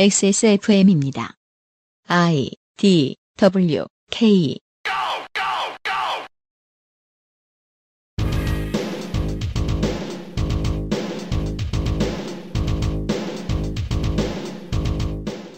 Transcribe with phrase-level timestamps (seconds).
[0.00, 1.34] XSFM입니다.
[2.06, 4.60] I D W K.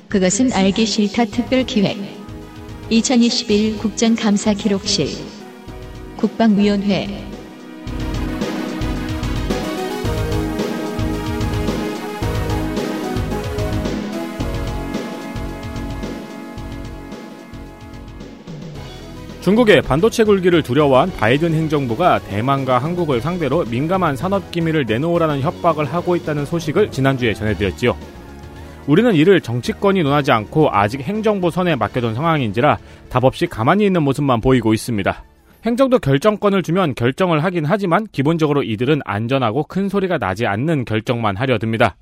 [0.08, 1.98] 그것은 알기 싫다 특별 기획.
[2.88, 5.08] 2021 국정감사 기록실.
[6.16, 7.29] 국방위원회
[19.40, 26.14] 중국의 반도체 굴기를 두려워한 바이든 행정부가 대만과 한국을 상대로 민감한 산업 기밀을 내놓으라는 협박을 하고
[26.14, 27.96] 있다는 소식을 지난주에 전해드렸지요.
[28.86, 34.42] 우리는 이를 정치권이 논하지 않고 아직 행정부 선에 맡겨둔 상황인지라 답 없이 가만히 있는 모습만
[34.42, 35.24] 보이고 있습니다.
[35.64, 41.58] 행정도 결정권을 주면 결정을 하긴 하지만 기본적으로 이들은 안전하고 큰 소리가 나지 않는 결정만 하려
[41.58, 41.96] 듭니다.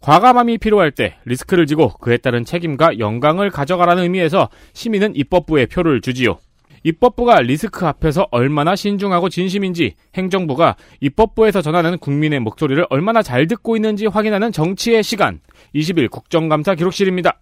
[0.00, 6.38] 과감함이 필요할 때 리스크를 지고 그에 따른 책임과 영광을 가져가라는 의미에서 시민은 입법부에 표를 주지요.
[6.84, 14.06] 입법부가 리스크 앞에서 얼마나 신중하고 진심인지 행정부가 입법부에서 전하는 국민의 목소리를 얼마나 잘 듣고 있는지
[14.06, 15.40] 확인하는 정치의 시간
[15.74, 17.40] 20일 국정감사 기록실입니다.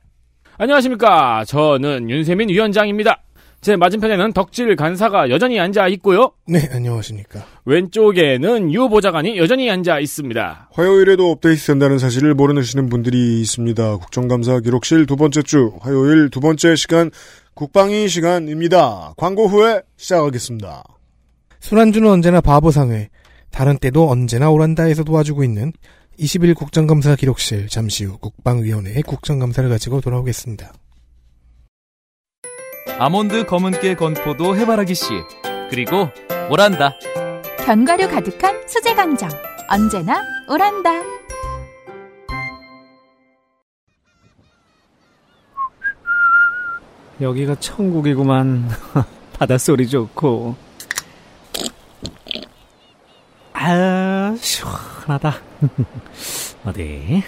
[0.59, 1.45] 안녕하십니까.
[1.45, 3.23] 저는 윤세민 위원장입니다.
[3.63, 6.33] 제 맞은편에는 덕질 간사가 여전히 앉아 있고요.
[6.49, 7.45] 네, 안녕하십니까.
[7.65, 10.71] 왼쪽에는 유 보좌관이 여전히 앉아 있습니다.
[10.73, 13.99] 화요일에도 업데이트 된다는 사실을 모르시는 분들이 있습니다.
[13.99, 17.13] 국정감사 기록실 두 번째 주 화요일 두 번째 시간
[17.55, 19.13] 국방위 시간입니다.
[19.17, 20.85] 광고 후에 시작하겠습니다.
[21.61, 23.11] 술안주는 언제나 바보상회,
[23.51, 25.73] 다른 때도 언제나 오란다에서 도와주고 있는
[26.17, 30.73] 21 국정감사 기록실 잠시 후 국방위원회의 국정감사를 가지고 돌아오겠습니다.
[32.99, 35.07] 아몬드 검은깨 건포도 해바라기 씨
[35.71, 36.09] 그리고
[36.51, 36.95] 오란다
[37.65, 39.31] 견과류 가득한 수제 강정
[39.69, 41.12] 언제나 오란다
[47.23, 48.69] 여기가 천국이구만.
[49.39, 50.57] 바닷소리 좋고.
[53.53, 55.35] 아, 시원하다.
[56.67, 57.23] 어디?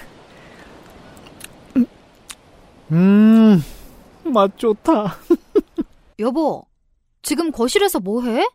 [2.90, 3.62] 음,
[4.24, 5.16] 맛 좋다.
[6.18, 6.66] 여보
[7.22, 8.46] 지금 거실에서 뭐해?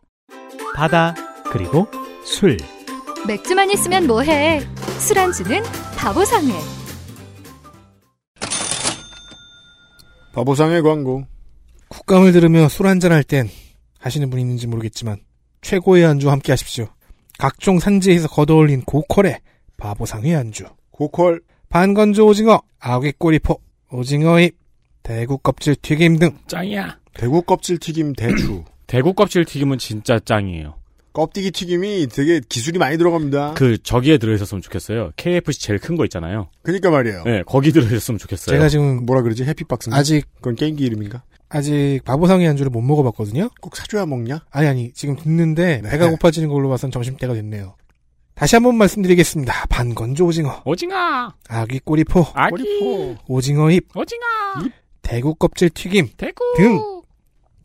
[0.74, 1.14] 바다,
[1.50, 1.86] 그리고
[2.24, 2.58] 술.
[3.26, 4.60] 맥주만 있으면 뭐해
[4.98, 5.62] 술안주는
[5.96, 6.52] 바보상회
[10.32, 11.29] 바보상의 광고.
[11.94, 13.48] 국감을 들으며 술 한잔 할 땐
[13.98, 15.18] 하시는 분이 있는지 모르겠지만
[15.60, 16.88] 최고의 안주 함께 하십시오.
[17.38, 19.40] 각종 산지에서 걷어올린 고퀄의
[19.76, 20.64] 바보상의 안주.
[20.90, 23.60] 고퀄 반건조 오징어, 아귀 꼬리포,
[23.92, 24.56] 오징어잎,
[25.02, 26.98] 대구 껍질 튀김 등 짱이야.
[27.14, 28.64] 대구 껍질 튀김 대추.
[28.86, 30.74] 대구 껍질 튀김은 진짜 짱이에요.
[31.12, 33.54] 껍데기 튀김이 되게 기술이 많이 들어갑니다.
[33.54, 35.10] 그 저기에 들어있었으면 좋겠어요.
[35.16, 36.48] KFC 제일 큰 거 있잖아요.
[36.62, 37.24] 그니까 말이에요.
[37.24, 38.56] 네, 거기 들어있었으면 좋겠어요.
[38.56, 39.44] 제가 지금 뭐라 그러지?
[39.44, 39.90] 해피박스.
[39.92, 41.22] 아직 그건 게임기 이름인가?
[41.50, 43.50] 아직 바보상의 안주를 못 먹어봤거든요.
[43.60, 44.44] 꼭 사줘야 먹냐?
[44.50, 45.90] 아니 아니 지금 듣는데 네.
[45.90, 47.74] 배가 고파지는 걸로 봐선 점심때가 됐네요.
[48.34, 49.66] 다시 한번 말씀드리겠습니다.
[49.68, 53.16] 반건조 오징어, 오징어, 아귀 꼬리포, 아기, 꼬리포.
[53.26, 54.24] 오징어 잎, 오징어,
[55.02, 56.80] 대구 껍질 튀김 대구 등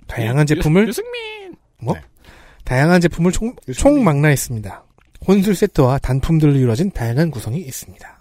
[0.07, 1.93] 다양한 제품을 유, 승민 뭐?
[1.93, 2.01] 네.
[2.65, 4.83] 다양한 제품을 총, 총 망라했습니다.
[5.27, 8.14] 혼술 세트와 단품들로 이루어진 다양한 구성이 있습니다.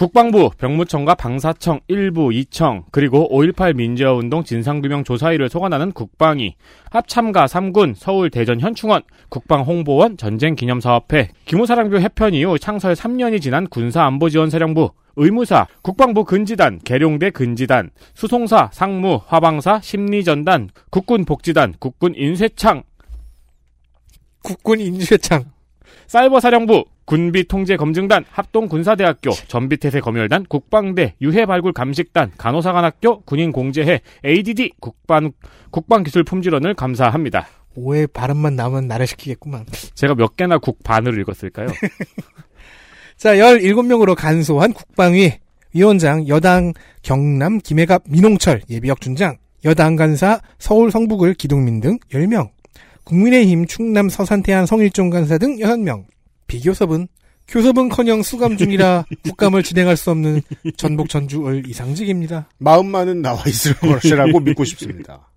[0.00, 6.54] 국방부, 병무청과 방사청 1부, 2청, 그리고 5.18 민주화운동 진상규명 조사위를 소관하는 국방위,
[6.90, 15.66] 합참가 3군, 서울 대전 현충원, 국방홍보원 전쟁기념사업회, 기무사령부 해편 이후 창설 3년이 지난 군사안보지원사령부, 의무사,
[15.82, 22.84] 국방부 근지단, 계룡대 근지단, 수송사, 상무, 화방사, 심리전단, 국군복지단, 국군인쇄창,
[24.42, 25.44] 국군 인쇄창,
[26.06, 35.32] 사이버사령부, 군비통제검증단, 합동군사대학교, 전비태세검열단, 국방대, 유해발굴감식단, 간호사관학교, 군인공제회, ADD, 국방,
[35.72, 37.48] 국방기술품질원을 감사합니다.
[37.74, 39.66] 오해 발음만 나오면 나를 시키겠구만.
[39.94, 41.66] 제가 몇 개나 국반을 읽었을까요?
[43.16, 45.32] 자, 17명으로 간소한 국방위,
[45.74, 52.50] 위원장 여당 경남 김해갑 민홍철 예비역 준장, 여당 간사 서울 성북을 기동민 등 10명,
[53.02, 56.04] 국민의힘 충남 서산 태안 성일종 간사 등 6명,
[56.50, 57.06] 비교섭은
[57.46, 60.42] 교섭은커녕 수감 중이라 국감을 진행할 수 없는
[60.76, 62.48] 전북 전주을 이상직입니다.
[62.58, 65.30] 마음만은 나와 있을 것이라고 믿고 싶습니다.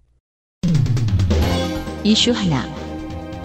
[2.04, 2.66] 이슈 하나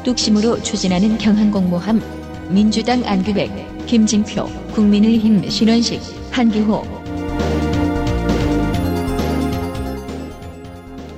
[0.02, 2.00] 뚝심으로 추진하는 경항공모함
[2.48, 6.00] 민주당 안규백 김진표 국민의힘 신원식
[6.30, 6.82] 한기호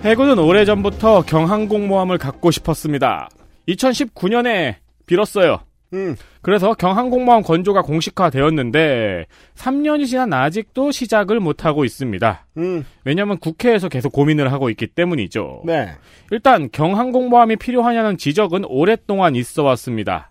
[0.02, 3.28] 해군은 오래전부터 경항공모함을 갖고 싶었습니다.
[3.68, 4.76] 2019년에
[5.06, 5.69] 빌었어요.
[5.92, 6.16] 음.
[6.42, 9.26] 그래서 경항공모함 건조가 공식화되었는데
[9.56, 12.46] 3년이 지난 아직도 시작을 못하고 있습니다.
[12.58, 12.84] 음.
[13.04, 15.62] 왜냐하면 국회에서 계속 고민을 하고 있기 때문이죠.
[15.64, 15.90] 네.
[16.30, 20.30] 일단 경항공모함이 필요하냐는 지적은 오랫동안 있어 왔습니다.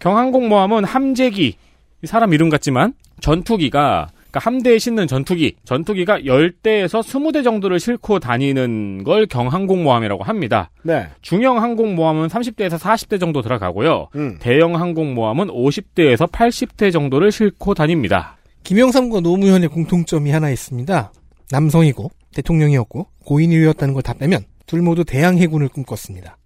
[0.00, 1.56] 경항공모함은 함재기,
[2.04, 9.26] 사람 이름 같지만 전투기가 그러니까 함대에 싣는 전투기, 전투기가 10대에서 20대 정도를 싣고 다니는 걸
[9.26, 10.70] 경항공모함이라고 합니다.
[10.82, 11.08] 네.
[11.20, 14.08] 중형 항공모함은 30대에서 40대 정도 들어가고요.
[14.14, 14.38] 음.
[14.40, 18.36] 대형 항공모함은 50대에서 80대 정도를 싣고 다닙니다.
[18.62, 21.12] 김영삼과 노무현의 공통점이 하나 있습니다.
[21.50, 26.36] 남성이고 대통령이었고 고인이었다는 걸 다 빼면 둘 모두 대항 해군을 꿈꿨습니다.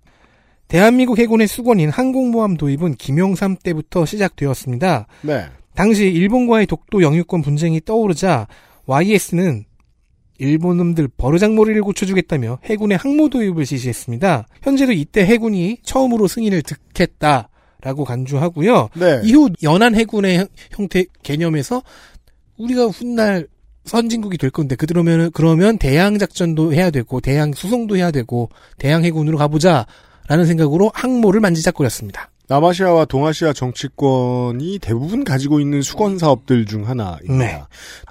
[0.68, 5.06] 대한민국 해군의 수건인 항공모함 도입은 김영삼 때부터 시작되었습니다.
[5.22, 5.44] 네.
[5.74, 8.46] 당시 일본과의 독도 영유권 분쟁이 떠오르자
[8.86, 9.64] YS는
[10.38, 14.46] 일본 놈들 버르장머리를 고쳐주겠다며 해군의 항모 도입을 지시했습니다.
[14.62, 18.88] 현재도 이때 해군이 처음으로 승인을 득했다라고 간주하고요.
[18.94, 19.20] 네.
[19.24, 21.82] 이후 연안 해군의 형- 형태 개념에서
[22.58, 23.46] 우리가 훗날
[23.84, 28.48] 선진국이 될 건데 그러면 그러면 대양 작전도 해야 되고 대양 수송도 해야 되고
[28.78, 32.30] 대양 해군으로 가보자라는 생각으로 항모를 만지작거렸습니다.
[32.48, 37.36] 남아시아와 동아시아 정치권이 대부분 가지고 있는 수건 사업들 중 하나입니다.
[37.38, 37.62] 네.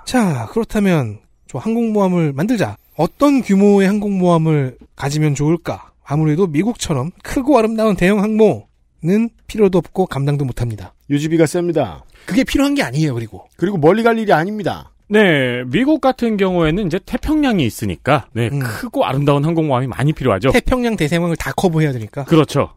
[0.06, 5.92] 자 그렇다면 저 항공모함을 만들자 어떤 규모의 항공모함을 가지면 좋을까?
[6.04, 10.94] 아무래도 미국처럼 크고 아름다운 대형 항모는 필요도 없고 감당도 못합니다.
[11.10, 12.04] 유지비가 셉니다.
[12.26, 13.14] 그게 필요한 게 아니에요.
[13.14, 14.92] 그리고 그리고 멀리 갈 일이 아닙니다.
[15.10, 18.60] 네, 미국 같은 경우에는 이제 태평양이 있으니까 네, 음.
[18.60, 20.52] 크고 아름다운 항공모함이 많이 필요하죠.
[20.52, 22.24] 태평양 대西洋을 다 커버해야 되니까.
[22.26, 22.72] 그렇죠.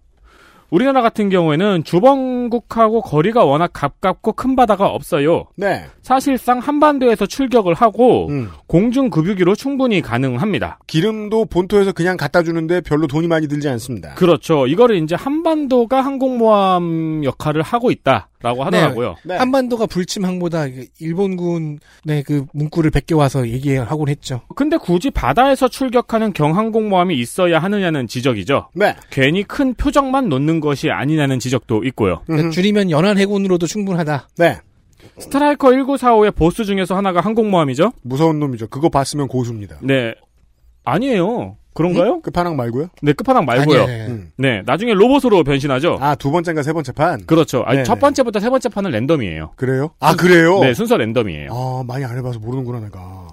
[0.70, 5.46] 우리나라 같은 경우에는 주변국하고 거리가 워낙 가깝고 큰 바다가 없어요.
[5.56, 5.84] 네.
[6.02, 8.50] 사실상 한반도에서 출격을 하고 음.
[8.66, 10.78] 공중 급유기로 충분히 가능합니다.
[10.86, 14.14] 기름도 본토에서 그냥 갖다 주는데 별로 돈이 많이 들지 않습니다.
[14.14, 14.66] 그렇죠.
[14.66, 19.16] 이거를 이제 한반도가 항공모함 역할을 하고 있다라고 하더라고요.
[19.24, 19.36] 네.
[19.36, 24.42] 한반도가 불침항보다 그 일본군의 그 문구를 베껴와서 얘기하곤 했죠.
[24.54, 28.68] 근데 굳이 바다에서 출격하는 경항공모함이 있어야 하느냐는 지적이죠.
[28.74, 28.94] 네.
[29.10, 32.22] 괜히 큰 표적만 놓는 것이 아니냐는 지적도 있고요.
[32.26, 32.50] 그러니까.
[32.50, 34.28] 줄이면 연안 해군으로도 충분하다.
[34.38, 34.58] 네.
[35.18, 37.92] 스트라이커 1945의 보스 중에서 하나가 항공모함이죠?
[38.02, 38.66] 무서운 놈이죠.
[38.68, 39.76] 그거 봤으면 고수입니다.
[39.82, 40.14] 네.
[40.84, 41.56] 아니에요.
[41.74, 42.22] 그런가요?
[42.22, 42.88] 끝판왕 말고요?
[43.02, 43.82] 네, 끝판왕 말고요.
[43.82, 44.06] 아니에요.
[44.06, 44.30] 음.
[44.38, 45.98] 네, 나중에 로봇으로 변신하죠.
[46.00, 47.26] 아, 두 번째인가 세 번째 판?
[47.26, 47.62] 그렇죠.
[47.66, 47.84] 아니, 네네.
[47.84, 49.52] 첫 번째부터 세 번째 판은 랜덤이에요.
[49.56, 49.90] 그래요?
[50.00, 50.58] 아, 그래요?
[50.60, 51.50] 네, 순서 랜덤이에요.
[51.52, 53.28] 아, 많이 안 해봐서 모르는구나, 내가.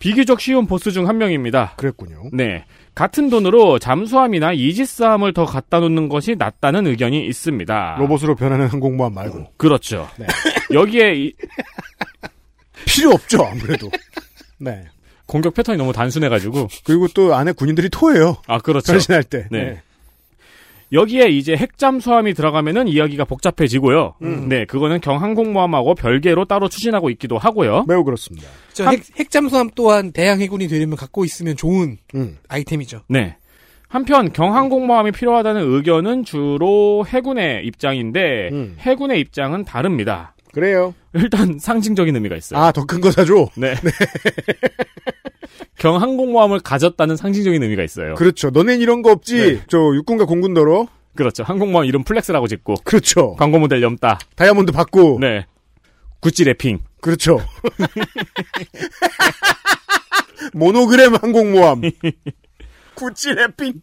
[0.00, 1.74] 비교적 쉬운 보스 중 한 명입니다.
[1.76, 2.24] 그랬군요.
[2.32, 2.64] 네.
[2.94, 7.96] 같은 돈으로 잠수함이나 이지스함을 더 갖다 놓는 것이 낫다는 의견이 있습니다.
[7.98, 9.52] 로봇으로 변하는 항공모함 말고.
[9.56, 10.08] 그렇죠.
[10.16, 10.26] 네.
[10.72, 11.32] 여기에 이-
[12.86, 13.90] 필요 없죠, 아무래도.
[14.58, 14.84] 네.
[15.26, 16.68] 공격 패턴이 너무 단순해가지고.
[16.84, 18.36] 그리고 또 안에 군인들이 토해요.
[18.46, 18.92] 아, 그렇죠.
[18.92, 19.46] 변신할 때.
[19.50, 19.82] 네.
[20.92, 24.14] 여기에 이제 핵잠수함이 들어가면은 이야기가 복잡해지고요.
[24.22, 24.48] 음.
[24.48, 27.84] 네, 그거는 경항공모함하고 별개로 따로 추진하고 있기도 하고요.
[27.88, 28.46] 매우 그렇습니다.
[28.72, 32.38] 저 한- 핵, 핵잠수함 또한 대양 해군이 되려면 갖고 있으면 좋은 음.
[32.48, 33.00] 아이템이죠.
[33.08, 33.36] 네.
[33.88, 38.76] 한편 경항공모함이 필요하다는 의견은 주로 해군의 입장인데 음.
[38.80, 40.33] 해군의 입장은 다릅니다.
[40.54, 40.94] 그래요.
[41.12, 42.60] 일단 상징적인 의미가 있어요.
[42.60, 43.48] 아, 더 큰 거 사줘?
[43.56, 43.74] 네.
[45.78, 48.14] 경항공모함을 가졌다는 상징적인 의미가 있어요.
[48.14, 48.50] 그렇죠.
[48.50, 49.36] 너넨 이런 거 없지?
[49.36, 49.60] 네.
[49.68, 50.86] 저 육군과 공군더러?
[51.14, 51.42] 그렇죠.
[51.44, 53.34] 항공모함 이름 flex라고 짓고 그렇죠.
[53.36, 54.18] 광고 모델 염따.
[54.36, 55.18] 다이아몬드 받고.
[55.20, 55.46] 네.
[56.20, 56.80] 구찌 래핑.
[57.00, 57.40] 그렇죠.
[60.54, 61.82] 모노그램 항공모함.
[62.94, 63.80] 구찌 랩핑.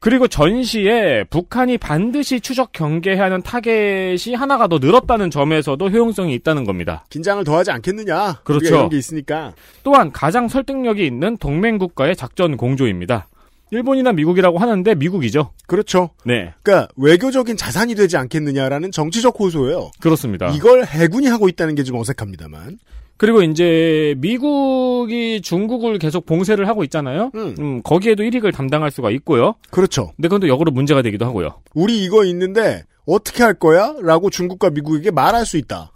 [0.00, 7.04] 그리고 전시에 북한이 반드시 추적 경계해야 하는 타겟이 하나가 더 늘었다는 점에서도 효용성이 있다는 겁니다.
[7.10, 8.40] 긴장을 더하지 않겠느냐?
[8.44, 8.66] 그렇죠.
[8.66, 9.54] 이런 게 있으니까.
[9.82, 13.26] 또한 가장 설득력이 있는 동맹 국가의 작전 공조입니다.
[13.70, 15.50] 일본이나 미국이라고 하는데 미국이죠.
[15.66, 16.10] 그렇죠.
[16.24, 19.90] 네, 그러니까 외교적인 자산이 되지 않겠느냐라는 정치적 호소예요.
[20.00, 20.48] 그렇습니다.
[20.54, 22.78] 이걸 해군이 하고 있다는 게 좀 어색합니다만.
[23.18, 27.32] 그리고 이제 미국이 중국을 계속 봉쇄를 하고 있잖아요.
[27.34, 27.54] 음.
[27.58, 29.56] 음, 거기에도 일익을 담당할 수가 있고요.
[29.70, 30.12] 그렇죠.
[30.16, 31.60] 근데 그건 또 역으로 문제가 되기도 하고요.
[31.74, 33.94] 우리 이거 있는데 어떻게 할 거야?
[34.02, 35.92] 라고 중국과 미국에게 말할 수 있다.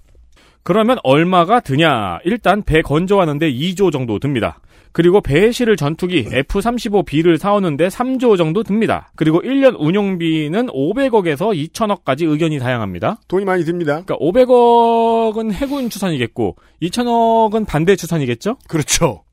[0.64, 2.18] 그러면 얼마가 드냐?
[2.24, 4.60] 일단 배 건조하는데 2조 정도 듭니다.
[4.92, 9.10] 그리고 배에 실을 전투기 F-35B를 사오는데 3조 정도 듭니다.
[9.16, 13.20] 그리고 1년 운용비는 500억에서 2천억까지 의견이 다양합니다.
[13.28, 14.02] 돈이 많이 듭니다.
[14.04, 18.56] 그러니까 500억은 해군 추산이겠고 2천억은 반대 추산이겠죠?
[18.68, 19.24] 그렇죠.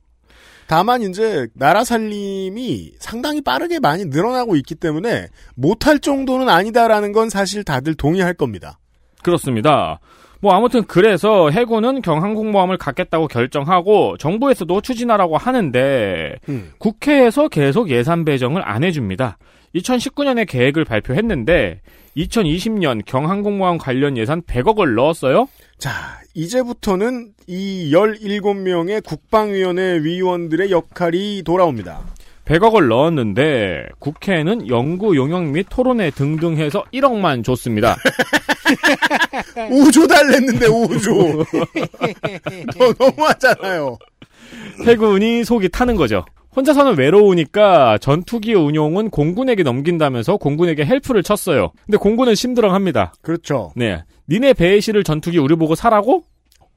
[0.67, 7.63] 다만 이제 나라 살림이 상당히 빠르게 많이 늘어나고 있기 때문에 못할 정도는 아니다라는 건 사실
[7.63, 8.77] 다들 동의할 겁니다.
[9.23, 9.99] 그렇습니다.
[10.41, 16.72] 뭐 아무튼 그래서 해군은 경항공모함을 갖겠다고 결정하고 정부에서도 추진하라고 하는데 음.
[16.77, 19.38] 국회에서 계속 예산 배정을 안 해줍니다.
[19.75, 21.81] 2019년에 계획을 발표했는데
[22.17, 25.48] 2020년 경항공모함 관련 예산 100억을 넣었어요.
[25.77, 32.01] 자, 이제부터는 이 17명의 국방위원회 위원들의 역할이 돌아옵니다.
[32.49, 37.95] 100억을 넣었는데 국회에는 연구 용역 및 토론회 등등 해서 1억만 줬습니다.
[39.69, 41.45] 5조 달랬는데 5조.
[42.77, 43.97] 너 너무하잖아요.
[44.85, 46.25] 해군이 속이 타는 거죠.
[46.55, 51.71] 혼자서는 외로우니까 전투기 운용은 공군에게 넘긴다면서 공군에게 헬프를 쳤어요.
[51.85, 53.13] 근데 공군은 심드렁합니다.
[53.21, 53.71] 그렇죠.
[53.75, 54.03] 네.
[54.27, 56.23] 니네 배에 실을 전투기 우리 보고 사라고?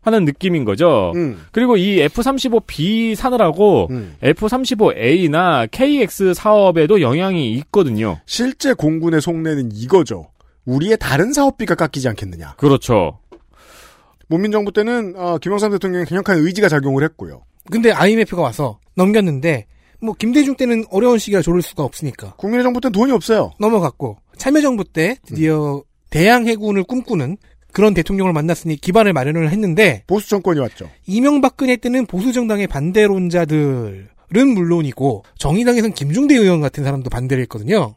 [0.03, 1.13] 하는 느낌인 거죠.
[1.15, 4.17] 음, 그리고 이 F-35B 사느라고 음.
[4.23, 8.19] F-35A나 KX 사업에도 영향이 있거든요.
[8.27, 10.29] 실제 공군의 속내는 이거죠.
[10.67, 12.55] 우리의 다른 사업비가 깎이지 않겠느냐.
[12.57, 13.19] 그렇죠.
[14.29, 17.43] 문민정부 때는 어, 김영삼 대통령의 강력한 의지가 작용을 했고요.
[17.71, 19.67] 근데 IMF가 와서 넘겼는데
[20.01, 23.53] 뭐 김대중 때는 어려운 시기라 조를 수가 없으니까 국민의 정부 때는 돈이 없어요.
[23.61, 27.37] 넘어갔고 참여정부 때 드디어 대양 해군을 꿈꾸는
[27.73, 30.89] 그런 대통령을 만났으니 기반을 마련을 했는데 보수 정권이 왔죠.
[31.07, 34.09] 이명박근혜 때는 보수 정당의 반대론자들은
[34.55, 37.95] 물론이고 정의당에선 김종대 의원 같은 사람도 반대를 했거든요.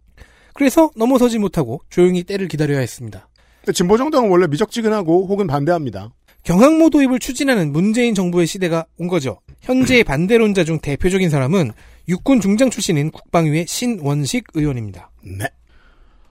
[0.54, 3.28] 그래서 넘어서지 못하고 조용히 때를 기다려야 했습니다.
[3.74, 6.12] 진보 정당은 원래 미적지근하고 혹은 반대합니다.
[6.44, 9.40] 경항모 도입을 추진하는 문재인 정부의 시대가 온 거죠.
[9.62, 11.72] 현재의 반대론자 중 대표적인 사람은
[12.08, 15.10] 육군 중장 출신인 국방위의 신원식 의원입니다.
[15.24, 15.48] 네.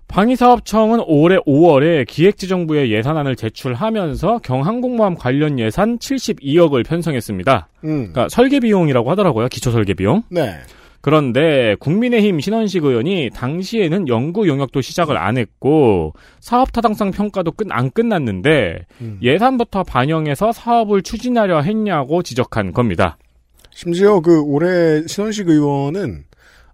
[0.08, 7.68] 방위사업청은 올해 5월에 기획재정부에 예산안을 제출하면서 경항공모함 관련 예산 72억을 편성했습니다.
[7.84, 7.88] 음.
[8.12, 9.48] 그러니까 설계 비용이라고 하더라고요.
[9.48, 10.22] 기초 설계 비용.
[10.30, 10.54] 네.
[11.00, 17.90] 그런데 국민의힘 신원식 의원이 당시에는 연구 용역도 시작을 안 했고 사업 타당성 평가도 끝 안
[17.90, 19.18] 끝났는데 음.
[19.20, 23.18] 예산부터 반영해서 사업을 추진하려 했냐고 지적한 겁니다.
[23.70, 26.24] 심지어 그 올해 신원식 의원은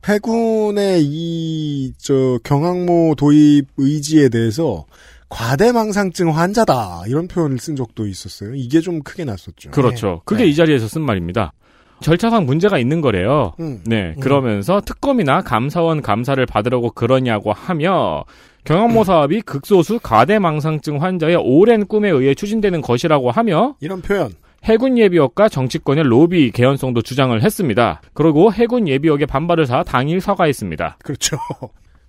[0.06, 1.50] 해군의 이
[1.98, 4.84] 저 경항모 도입 의지에 대해서
[5.28, 8.54] 과대망상증 환자다 이런 표현을 쓴 적도 있었어요.
[8.54, 9.70] 이게 좀 크게 났었죠.
[9.70, 10.22] 그렇죠.
[10.24, 10.50] 그게 네.
[10.50, 11.52] 이 자리에서 쓴 말입니다.
[12.00, 13.52] 절차상 문제가 있는 거래요.
[13.60, 13.82] 음.
[13.84, 18.24] 네, 그러면서 특검이나 감사원 감사를 받으려고 그러냐고 하며
[18.64, 24.32] 경항모 사업이 극소수 과대망상증 환자의 오랜 꿈에 의해 추진되는 것이라고 하며 이런 표현.
[24.64, 28.02] 해군 예비역과 정치권의 로비 개연성도 주장을 했습니다.
[28.12, 30.98] 그리고 해군 예비역의 반발을 사 당일 사과했습니다.
[31.02, 31.38] 그렇죠.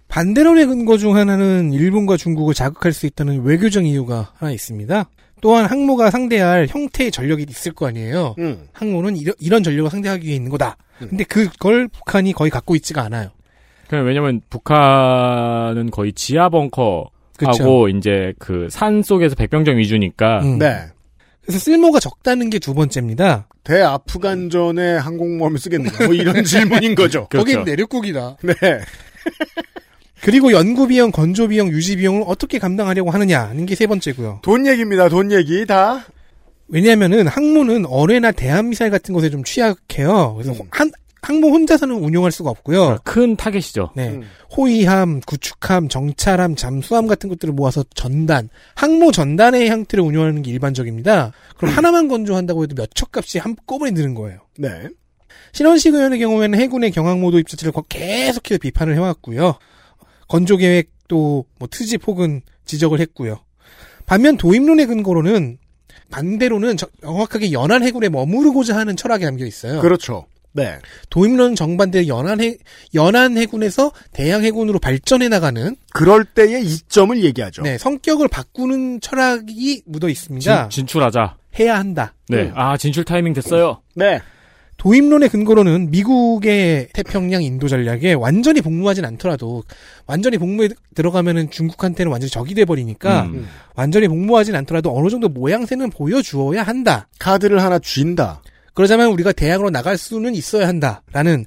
[0.09, 5.05] 반대론의 근거 중 하나는 일본과 중국을 자극할 수 있다는 외교적 이유가 하나 있습니다.
[5.39, 8.35] 또한 항모가 상대할 형태의 전력이 있을 거 아니에요.
[8.37, 8.67] 음.
[8.73, 10.75] 항모는 이런, 이런 전력을 상대하기 위해 있는 거다.
[10.99, 13.29] 근데 그걸 북한이 거의 갖고 있지가 않아요.
[13.87, 17.87] 그냥 왜냐면 북한은 거의 지하 벙커 하고 그쵸.
[17.97, 20.59] 이제 그 산 속에서 백병정 위주니까 음.
[20.59, 20.75] 네.
[21.43, 23.47] 그래서 쓸모가 적다는 게 두 번째입니다.
[23.63, 26.05] 대아프간전에 항공모함을 쓰겠느냐.
[26.05, 27.27] 뭐 이런 질문인 거죠.
[27.29, 27.45] 그렇죠.
[27.45, 28.37] 거긴 내륙국이다.
[28.43, 28.53] 네.
[30.21, 34.39] 그리고 연구 비용, 건조 비용, 유지 비용을 어떻게 감당하려고 하느냐는 게 세 번째고요.
[34.43, 35.09] 돈 얘기입니다.
[35.09, 36.05] 돈 얘기 다.
[36.67, 40.35] 왜냐하면은 항모는 어뢰나 대한미사일 같은 것에 좀 취약해요.
[40.35, 40.67] 그래서 음.
[40.69, 42.97] 한 항모 혼자서는 운용할 수가 없고요.
[43.03, 43.91] 큰 타겟이죠.
[43.95, 44.09] 네.
[44.09, 44.23] 음.
[44.57, 51.31] 호위함, 구축함, 정찰함, 잠수함 같은 것들을 모아서 전단, 항모 전단의 형태를 운영하는 게 일반적입니다.
[51.57, 54.39] 그럼 하나만 건조한다고 해도 몇 척값이 한꺼번에 드는 거예요.
[54.57, 54.87] 네.
[55.53, 59.55] 신원식 의원의 경우에는 해군의 경항모 도입 자체를 거- 계속해서 비판을 해왔고요.
[60.27, 63.39] 건조 계획도 뭐 트집 혹은 지적을 했고요.
[64.07, 65.57] 반면 도입론의 근거로는
[66.09, 69.81] 반대로는 저- 정확하게 연안 해군에 머무르고자 하는 철학이 담겨 있어요.
[69.81, 70.25] 그렇죠.
[70.53, 70.79] 네.
[71.09, 72.57] 도입론 정반대 연안 해
[72.93, 77.61] 연안 해군에서 대양 해군으로 발전해 나가는 그럴 때의 이점을 얘기하죠.
[77.61, 80.69] 네, 성격을 바꾸는 철학이 묻어 있습니다.
[80.69, 82.13] 진, 출하자 해야 한다.
[82.27, 82.43] 네.
[82.43, 82.51] 음.
[82.55, 83.81] 아, 진출 타이밍 됐어요.
[83.95, 84.19] 네.
[84.81, 89.63] 도입론의 근거로는 미국의 태평양 인도 전략에 완전히 복무하진 않더라도
[90.07, 93.47] 완전히 복무에 들어가면은 중국한테는 완전히 적이 돼 버리니까 음.
[93.75, 97.07] 완전히 복무하진 않더라도 어느 정도 모양새는 보여주어야 한다.
[97.19, 98.40] 카드를 하나 쥔다.
[98.73, 101.45] 그러자면 우리가 대학으로 나갈 수는 있어야 한다라는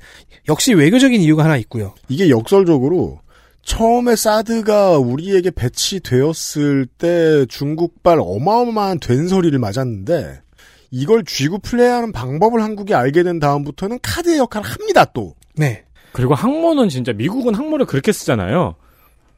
[0.49, 1.95] 역시 외교적인 이유가 하나 있고요.
[2.09, 3.21] 이게 역설적으로
[3.62, 10.43] 처음에 사드가 우리에게 배치되었을 때 중국발 어마어마한 된소리를 맞았는데
[10.90, 15.35] 이걸 쥐고 플레이하는 방법을 한국이 알게 된 다음부터는 카드의 역할을 합니다 또.
[15.57, 15.85] 네.
[16.12, 18.76] 그리고 항모는 진짜 미국은 항모를 그렇게 쓰잖아요.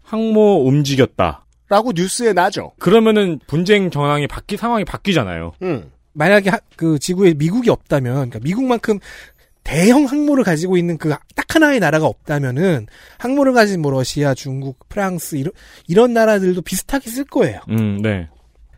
[0.03, 1.47] 항모 움직였다.
[1.69, 2.73] 라고 뉴스에 나죠.
[2.79, 5.53] 그러면은 분쟁 전황이 바뀌 상황이 바뀌잖아요.
[5.63, 5.91] 음.
[6.17, 8.99] 만약에 하- 그 지구에 미국이 없다면, 그러니까 미국만큼
[9.65, 12.87] 대형 항모를 가지고 있는 그 딱 하나의 나라가 없다면은
[13.19, 15.53] 항모를 가진 뭐 러시아, 중국, 프랑스 이런
[15.87, 17.61] 이런 나라들도 비슷하게 쓸 거예요.
[17.71, 18.29] 음, 네.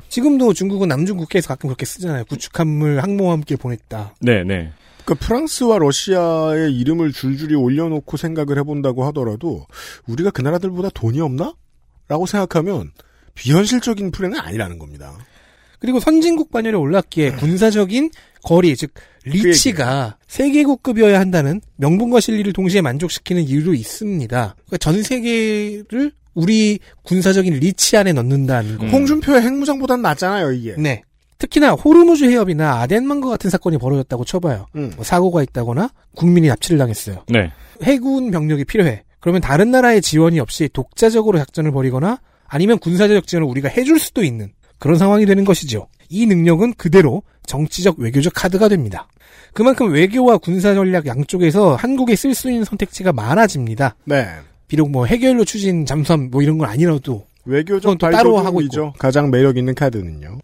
[0.09, 2.25] 지금도 중국은 남중국해에서 가끔 그렇게 쓰잖아요.
[2.27, 4.15] 구축함을 항모와 함께 보냈다.
[4.21, 4.71] 네, 네.
[5.05, 9.67] 그 프랑스와 러시아의 이름을 줄줄이 올려놓고 생각을 해본다고 하더라도
[10.07, 11.55] 우리가 그 나라들보다 돈이 없나?
[12.09, 12.93] 라고 생각하면
[13.35, 15.13] 비현실적인 플랜은 아니라는 겁니다.
[15.79, 18.11] 그리고 선진국 반열에 올랐기에 군사적인
[18.43, 18.93] 거리, 즉
[19.25, 24.55] 리치가 세계국급이어야 한다는 명분과 실리를 동시에 만족시키는 이유도 있습니다.
[24.57, 28.85] 그러니까 전 세계를 우리 군사적인 리치 안에 넣는다는 거.
[28.85, 28.91] 음.
[28.91, 30.75] 홍준표의 핵무장보단 낫잖아요, 이게.
[30.79, 31.03] 네.
[31.39, 34.67] 특히나 호르무즈 해협이나 아덴만과 같은 사건이 벌어졌다고 쳐봐요.
[34.77, 34.93] 음.
[34.97, 37.25] 뭐 사고가 있다거나 국민이 납치를 당했어요.
[37.29, 37.53] 네.
[37.83, 39.05] 해군 병력이 필요해.
[39.21, 44.53] 그러면 다른 나라의 지원이 없이 독자적으로 작전을 벌이거나 아니면 군사적 지원을 우리가 해줄 수도 있는
[44.79, 45.89] 그런 상황이 되는 것이죠.
[46.09, 49.09] 이 능력은 그대로 정치적 외교적 카드가 됩니다.
[49.53, 53.97] 그만큼 외교와 군사 전략 양쪽에서 한국에 쓸 수 있는 선택지가 많아집니다.
[54.05, 54.27] 네.
[54.69, 58.93] 비록 뭐 해결로 추진 잠수함 뭐 이런 건 아니라도 외교적 따로 하고 발돋움이죠.
[58.99, 60.39] 가장 매력 있는 카드는요.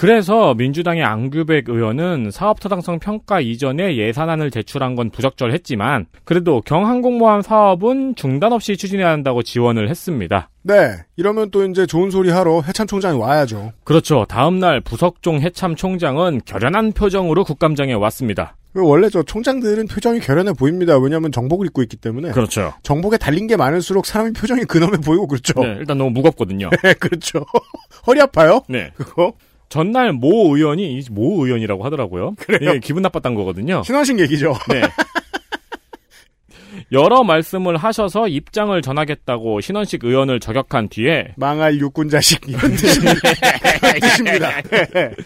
[0.00, 8.54] 그래서 민주당의 안규백 의원은 사업타당성 평가 이전에 예산안을 제출한 건 부적절했지만 그래도 경항공모함 사업은 중단
[8.54, 10.48] 없이 추진해야 한다고 지원을 했습니다.
[10.62, 10.94] 네.
[11.16, 13.72] 이러면 또 이제 좋은 소리 하러 해참 총장이 와야죠.
[13.84, 14.24] 그렇죠.
[14.26, 18.56] 다음 날 부석종 해참 총장은 결연한 표정으로 국감장에 왔습니다.
[18.72, 20.96] 원래 저 총장들은 표정이 결연해 보입니다.
[20.96, 22.30] 왜냐하면 정복을 입고 있기 때문에.
[22.30, 22.72] 그렇죠.
[22.84, 25.60] 정복에 달린 게 많을수록 사람이 표정이 근엄해 보이고 그렇죠.
[25.60, 26.70] 네, 일단 너무 무겁거든요.
[26.82, 27.44] 네, 그렇죠.
[28.06, 28.62] 허리 아파요?
[28.66, 28.92] 네.
[28.96, 29.34] 그거?
[29.70, 32.34] 전날 모 의원이 이모 의원이라고 하더라고요.
[32.36, 32.72] 그래요?
[32.74, 33.82] 예, 기분 나빴던 거거든요.
[33.84, 34.54] 신원식 얘기죠.
[34.68, 34.82] 네.
[36.92, 44.60] 여러 말씀을 하셔서 입장을 전하겠다고 신원식 의원을 저격한 뒤에 망할 육군 자식 이런 뜻입니다.
[44.62, 45.10] 네.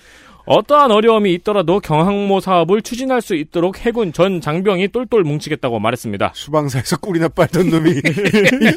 [0.47, 6.33] 어떠한 어려움이 있더라도 경항모 사업을 추진할 수 있도록 해군 전 장병이 똘똘 뭉치겠다고 말했습니다.
[6.35, 7.95] 수방사에서 꿀이나 빨던 놈이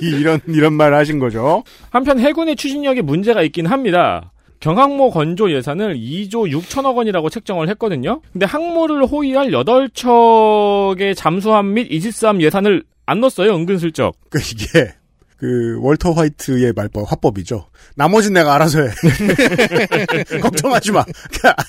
[0.01, 1.65] 이런 이런 말 하신 거죠.
[1.89, 4.31] 한편 해군의 추진력에 문제가 있긴 합니다.
[4.59, 8.21] 경항모 건조 예산을 2조 6천억 원이라고 책정을 했거든요.
[8.33, 14.15] 근데 항모를 호위할 8척의 잠수함 및 이지스함 예산을 안 넣었어요, 은근슬쩍.
[14.29, 14.93] 그 이게
[15.37, 17.67] 그 월터 화이트의 말법 화법이죠.
[17.95, 18.89] 나머진 내가 알아서 해.
[20.41, 21.05] 걱정하지 마.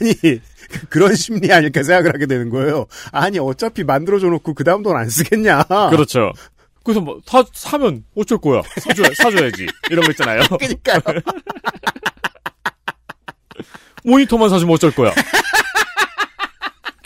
[0.01, 0.15] 아니
[0.89, 2.87] 그런 심리 아닐까 생각을 하게 되는 거예요.
[3.13, 5.65] 아니 어차피 만들어줘 놓고 그 다음 돈 안 쓰겠냐.
[5.91, 6.33] 그렇죠.
[6.89, 8.63] 그래서 뭐, 사, 사면 어쩔 거야.
[8.81, 9.67] 사줘야, 사줘야지.
[9.91, 10.41] 이런 거 있잖아요.
[10.59, 11.01] 그러니까요.
[14.05, 15.13] 모니터만 사주면 어쩔 거야.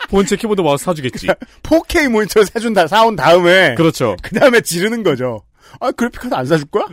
[0.09, 1.27] 본체 키보드 마우스 사주겠지.
[1.65, 4.15] 4K 모니터 사준다 사온 다음에 그렇죠.
[4.23, 5.43] 그 다음에 지르는 거죠.
[5.81, 6.87] 아 그래픽카드 안 사줄 거야?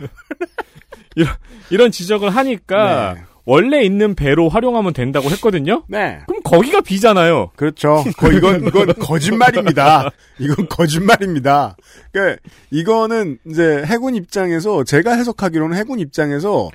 [1.70, 3.22] 이런 지적을 하니까 네.
[3.44, 5.82] 원래 있는 배로 활용하면 된다고 했거든요.
[5.88, 6.18] 네.
[6.26, 7.50] 그럼 거기가 비잖아요.
[7.56, 8.04] 그렇죠.
[8.16, 10.10] 거, 이건, 이건 거짓말입니다.
[10.38, 11.76] 이건 거짓말입니다.
[12.12, 12.36] 그
[12.70, 16.68] 이거는 이제 해군 입장에서, 제가 해석하기로는 해군 입장에서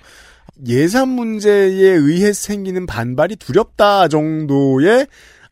[0.68, 5.08] 예산 문제에 의해 생기는 반발이 두렵다 정도의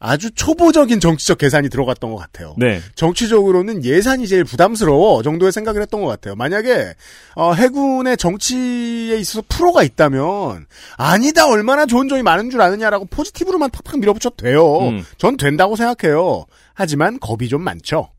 [0.05, 2.55] 아주 초보적인 정치적 계산이 들어갔던 것 같아요.
[2.57, 2.81] 네.
[2.95, 6.35] 정치적으로는 예산이 제일 부담스러워 정도의 생각을 했던 것 같아요.
[6.35, 6.93] 만약에
[7.35, 10.65] 어, 해군의 정치에 있어서 프로가 있다면
[10.97, 14.79] 아니다 얼마나 좋은 점이 많은 줄 아느냐라고 포지티브로만 팍팍 밀어붙여도 돼요.
[14.89, 15.05] 음.
[15.17, 16.47] 전 된다고 생각해요.
[16.73, 18.09] 하지만 겁이 좀 많죠.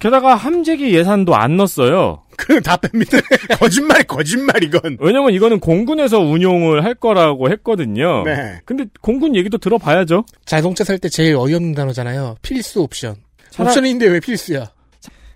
[0.00, 2.22] 게다가 함재기 예산도 안 넣었어요.
[2.36, 3.22] 그럼 다 뺍니다.
[3.60, 4.96] 거짓말 거짓말 이건.
[5.00, 8.22] 왜냐면 이거는 공군에서 운용을 할 거라고 했거든요.
[8.24, 8.60] 네.
[8.64, 10.24] 근데 공군 얘기도 들어봐야죠.
[10.46, 12.36] 자동차 살 때 제일 어이없는 단어잖아요.
[12.42, 13.16] 필수 옵션.
[13.50, 14.70] 차라- 옵션인데 왜 필수야?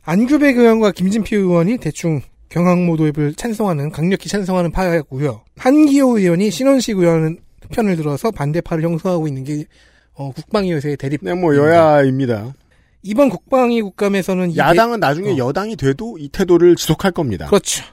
[0.02, 5.42] 안규백 의원과 김진표 의원이 대충 경항모 도입을 찬성하는 강력히 찬성하는 파였고요.
[5.56, 7.38] 한기호 의원이 신원식 의원
[7.70, 9.64] 편을 들어서 반대파를 형성하고 있는 게
[10.14, 11.20] 어, 국방위 요새의 대립.
[11.22, 12.52] 네, 뭐 여야입니다.
[13.04, 15.36] 이번 국방위 국감에서는 이 야당은 나중에 어.
[15.36, 17.44] 여당이 돼도 이 태도를 지속할 겁니다.
[17.44, 17.84] 대- 그렇죠.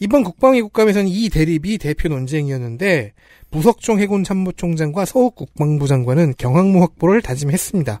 [0.00, 3.14] 이번 국방위 국감에서는 이 대립이 대표 논쟁이었는데
[3.50, 8.00] 부석종 해군 참모총장과 서욱 국방부 장관은 경항모 확보를 다짐했습니다.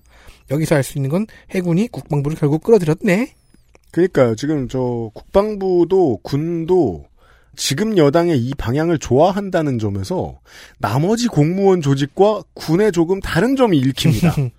[0.50, 3.32] 여기서 알 수 있는 건 해군이 국방부를 결국 끌어들였네.
[3.90, 4.36] 그러니까요.
[4.36, 7.06] 지금 저 국방부도 군도
[7.56, 10.38] 지금 여당의 이 방향을 좋아한다는 점에서
[10.78, 14.36] 나머지 공무원 조직과 군의 조금 다른 점이 읽힙니다.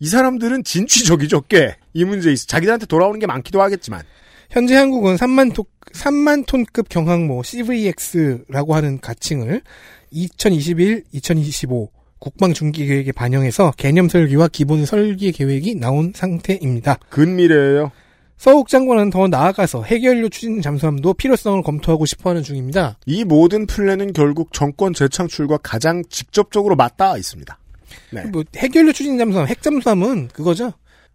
[0.00, 1.76] 이 사람들은 진취적이죠, 꽤.
[1.92, 2.46] 이 문제에 있어.
[2.46, 4.02] 자기들한테 돌아오는 게 많기도 하겠지만.
[4.50, 9.62] 현재 한국은 3만 톤, 3만 톤급 경항모 CVX라고 하는 가칭을
[10.10, 16.98] 2021, 2025 국방 중기 계획에 반영해서 개념 설계와 기본 설계 계획이 나온 상태입니다.
[17.10, 17.92] 근미래예요.
[18.38, 22.96] 서욱 장관은 더 나아가서 해결료 추진 잠수함도 필요성을 검토하고 싶어하는 중입니다.
[23.04, 27.58] 이 모든 플랜은 결국 정권 재창출과 가장 직접적으로 맞닿아 있습니다.
[28.10, 28.24] 네.
[28.26, 30.72] 뭐 해결료 추진 잠수함, 핵 잠수함은 그거죠.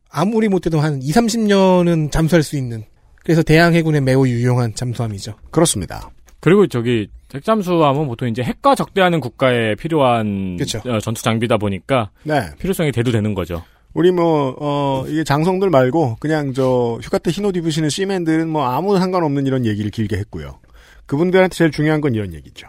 [0.10, 2.84] 아무리 못해도 한 2, 30년은 잠수할 수 있는.
[3.24, 5.36] 그래서 대양 해군에 매우 유용한 잠수함이죠.
[5.50, 6.12] 그렇습니다.
[6.40, 10.82] 그리고 저기 핵잠수함은 보통 이제 핵과 적대하는 국가에 필요한 그쵸.
[10.86, 12.42] 어, 전투 장비다 보니까 네.
[12.60, 13.64] 필요성이 대두되는 거죠.
[13.94, 18.98] 우리 뭐, 어, 이게 장성들 말고, 그냥 저, 휴가 때 흰옷 입으시는 씨맨들은 뭐 아무
[18.98, 20.60] 상관없는 이런 얘기를 길게 했고요.
[21.06, 22.68] 그분들한테 제일 중요한 건 이런 얘기죠.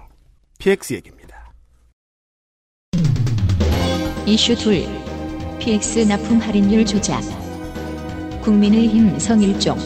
[0.59, 1.24] PX 얘기입니다.
[4.27, 4.85] 이슈 둘
[5.59, 7.21] PX 납품 할인율 조작
[8.43, 9.79] 국민의힘 성일종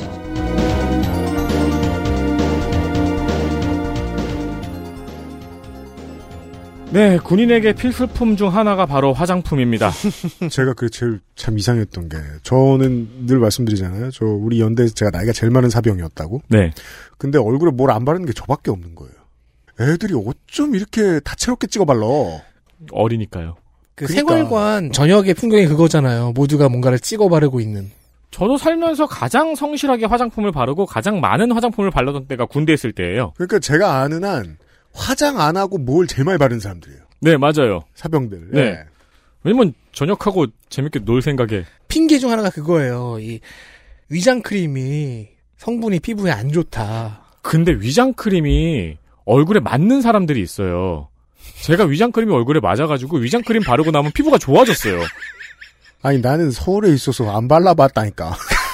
[6.91, 9.91] 네, 군인에게 필수품 중 하나가 바로 화장품입니다.
[10.51, 14.11] 제가 그 제일 참 이상했던 게 저는 늘 말씀드리잖아요.
[14.11, 16.43] 저 우리 연대에서 제가 나이가 제일 많은 사병이었다고.
[16.49, 16.73] 네.
[17.19, 19.13] 근데 얼굴에 뭘 안 바르는 게 저밖에 없는 거예요.
[19.81, 22.07] 애들이 어쩜 이렇게 다채롭게 찍어 발라.
[22.91, 23.57] 어리니까요.
[23.99, 24.35] 그 그러니까.
[24.35, 26.33] 세월관 저녁의 풍경이 그거잖아요.
[26.33, 27.91] 모두가 뭔가를 찍어 바르고 있는.
[28.31, 33.33] 저도 살면서 가장 성실하게 화장품을 바르고 가장 많은 화장품을 발랐던 때가 군대 있을 때예요.
[33.35, 34.57] 그러니까 제가 아는 한
[34.93, 37.01] 화장 안 하고 뭘 제일 많이 바른 사람들이에요.
[37.21, 37.81] 네, 맞아요.
[37.95, 38.51] 사병들.
[38.53, 38.61] 네.
[38.61, 38.79] 예.
[39.43, 43.19] 왜냐면 저녁하고 재밌게 놀 생각에 핑계 중 하나가 그거예요.
[43.21, 43.41] 이
[44.09, 47.23] 위장 크림이 성분이 피부에 안 좋다.
[47.43, 51.08] 근데 위장 크림이 얼굴에 맞는 사람들이 있어요.
[51.63, 55.01] 제가 위장 크림이 얼굴에 맞아가지고 위장 크림 바르고 나면 피부가 좋아졌어요.
[56.03, 58.33] 아니 나는 서울에 있어서 안 발라봤다니까.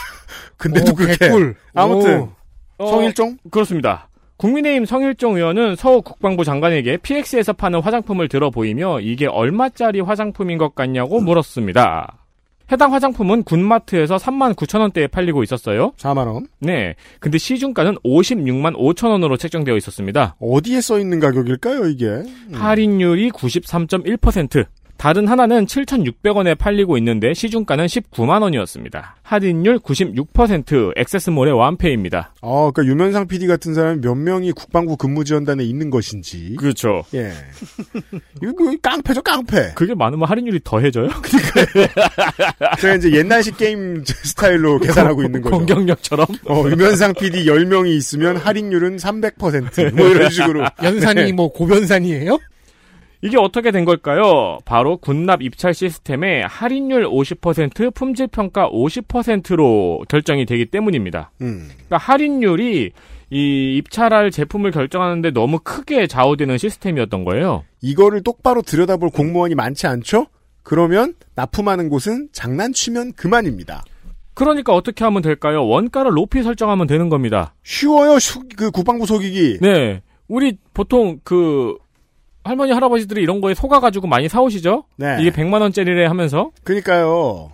[0.56, 1.16] 근데도 오, 그렇게.
[1.16, 1.56] 개꿀.
[1.74, 2.30] 아무튼
[2.78, 4.08] 어, 성일종 그렇습니다.
[4.36, 10.74] 국민의힘 성일종 의원은 서울 국방부 장관에게 PX에서 파는 화장품을 들어 보이며 이게 얼마짜리 화장품인 것
[10.74, 12.23] 같냐고 물었습니다.
[12.72, 15.92] 해당 화장품은 군마트에서 3만 9천 원대에 팔리고 있었어요.
[15.98, 16.46] 4만 원.
[16.60, 16.94] 네.
[17.20, 20.36] 근데 시중가는 56만 5천 원으로 책정되어 있었습니다.
[20.40, 22.06] 어디에 써 있는 가격일까요 이게?
[22.06, 22.52] 음.
[22.52, 24.66] 할인율이 93.1%.
[25.04, 29.16] 다른 하나는 7,600원에 팔리고 있는데 시중가는 19만 원이었습니다.
[29.22, 32.32] 할인율 96% 액세스몰의 완패입니다.
[32.40, 36.56] 아, 그러니까 유면상 PD 같은 사람이 몇 명이 국방부 근무지원단에 있는 것인지.
[36.58, 37.04] 그렇죠.
[37.12, 37.32] 예.
[38.42, 39.72] 이거 뭐 깡패죠, 깡패.
[39.74, 41.10] 그게 많으면 할인율이 더해져요?
[42.80, 45.54] 제가 이제 옛날식 게임 스타일로 계산하고 있는 거죠.
[45.54, 46.26] 공격력처럼?
[46.48, 50.64] 어, 유면상 PD 10명이 있으면 할인율은 300%뭐 이런 식으로.
[50.82, 52.38] 연산이 뭐 고변산이에요?
[53.24, 54.58] 이게 어떻게 된 걸까요?
[54.66, 61.30] 바로 군납 입찰 시스템에 할인율 50%, 품질 평가 50%로 결정이 되기 때문입니다.
[61.40, 61.68] 음.
[61.74, 62.90] 그러니까 할인율이
[63.30, 67.64] 이 입찰할 제품을 결정하는데 너무 크게 좌우되는 시스템이었던 거예요.
[67.80, 70.26] 이거를 똑바로 들여다볼 공무원이 많지 않죠?
[70.62, 73.84] 그러면 납품하는 곳은 장난치면 그만입니다.
[74.34, 75.66] 그러니까 어떻게 하면 될까요?
[75.66, 77.54] 원가를 높이 설정하면 되는 겁니다.
[77.62, 79.58] 쉬워요, 슈- 그 국방부 속이기.
[79.62, 80.02] 네.
[80.28, 81.76] 우리 보통 그
[82.44, 84.84] 할머니 할아버지들이 이런 거에 속아가지고 많이 사오시죠?
[84.96, 85.16] 네.
[85.20, 87.50] 이게 100만 원짜리래 하면서 그러니까요.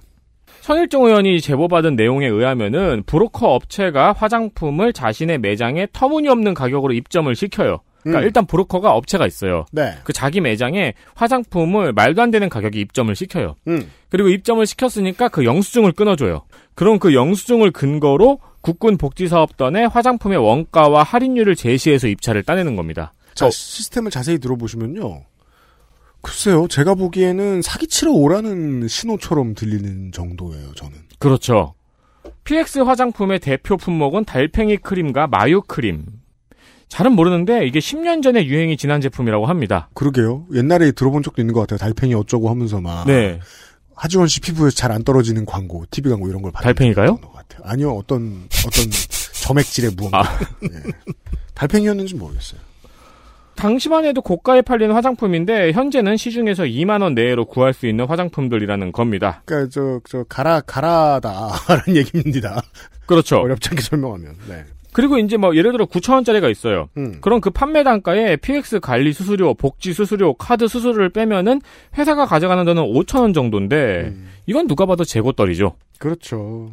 [0.60, 7.78] 성일종 의원이 제보받은 내용에 의하면은 브로커 업체가 화장품을 자신의 매장에 터무니없는 가격으로 입점을 시켜요.
[8.02, 8.24] 그러니까 음.
[8.24, 9.66] 일단 브로커가 업체가 있어요.
[9.72, 9.94] 네.
[10.04, 13.56] 그 자기 매장에 화장품을 말도 안 되는 가격에 입점을 시켜요.
[13.68, 13.90] 음.
[14.08, 16.42] 그리고 입점을 시켰으니까 그 영수증을 끊어줘요.
[16.74, 23.12] 그럼 그 영수증을 근거로 국군 복지사업단에 화장품의 원가와 할인율을 제시해서 입찰을 따내는 겁니다.
[23.40, 23.50] 자, 어.
[23.50, 25.24] 시스템을 자세히 들어보시면요.
[26.22, 30.98] 글쎄요, 제가 보기에는 사기치러 오라는 신호처럼 들리는 정도예요, 저는.
[31.18, 31.74] 그렇죠.
[32.44, 36.04] PX 화장품의 대표 품목은 달팽이 크림과 마요 크림.
[36.88, 39.88] 잘은 모르는데 이게 10년 전에 유행이 지난 제품이라고 합니다.
[39.94, 40.46] 그러게요.
[40.52, 41.78] 옛날에 들어본 적도 있는 것 같아요.
[41.78, 43.06] 달팽이 어쩌고 하면서 막.
[43.06, 43.40] 네.
[43.94, 47.18] 하지원 씨 피부에 잘안 떨어지는 광고, TV 광고 이런 걸 봤던 달팽이가요?
[47.62, 48.90] 아니요, 어떤, 어떤
[49.44, 50.20] 점액질의 무언가.
[50.20, 50.38] 아.
[50.60, 50.68] 네.
[51.54, 52.60] 달팽이였는지 모르겠어요.
[53.60, 59.42] 당시만 해도 고가에 팔리는 화장품인데 현재는 시중에서 2만 원 내외로 구할 수 있는 화장품들이라는 겁니다.
[59.44, 61.50] 그니까, 저, 저, 가라, 가라다.
[61.68, 62.62] 라는 얘기입니다.
[63.04, 63.36] 그렇죠.
[63.36, 64.34] 어렵지 않게 설명하면.
[64.48, 64.64] 네.
[64.92, 66.88] 그리고 이제 뭐 예를 들어 9천 원짜리가 있어요.
[66.96, 67.18] 음.
[67.20, 71.60] 그럼 그 판매 단가에 PX 관리 수수료, 복지 수수료, 카드 수수료를 빼면은
[71.98, 74.28] 회사가 가져가는 돈은 5천 원 정도인데 음.
[74.46, 75.76] 이건 누가 봐도 재고떨이죠.
[75.98, 76.72] 그렇죠.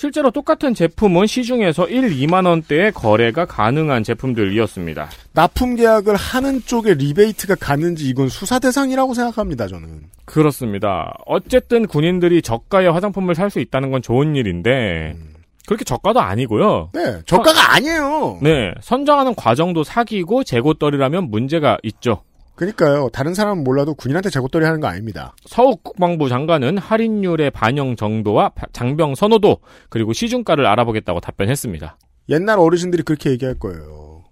[0.00, 5.08] 실제로 똑같은 제품은 시중에서 1, 2만 원대의 거래가 가능한 제품들이었습니다.
[5.32, 10.02] 납품 계약을 하는 쪽에 리베이트가 가는지 이건 수사 대상이라고 생각합니다, 저는.
[10.24, 11.18] 그렇습니다.
[11.26, 15.34] 어쨌든 군인들이 저가의 화장품을 살 수 있다는 건 좋은 일인데 음.
[15.66, 16.90] 그렇게 저가도 아니고요.
[16.94, 18.38] 네, 저가가 아니에요.
[18.40, 22.22] 네, 선정하는 과정도 사기고 재고떨이라면 문제가 있죠.
[22.58, 23.08] 그러니까요.
[23.12, 25.34] 다른 사람은 몰라도 군인한테 재고떨이 하는 거 아닙니다.
[25.46, 31.96] 서욱 국방부 장관은 할인율의 반영 정도와 바- 장병 선호도 그리고 시중가를 알아보겠다고 답변했습니다.
[32.30, 34.24] 옛날 어르신들이 그렇게 얘기할 거예요.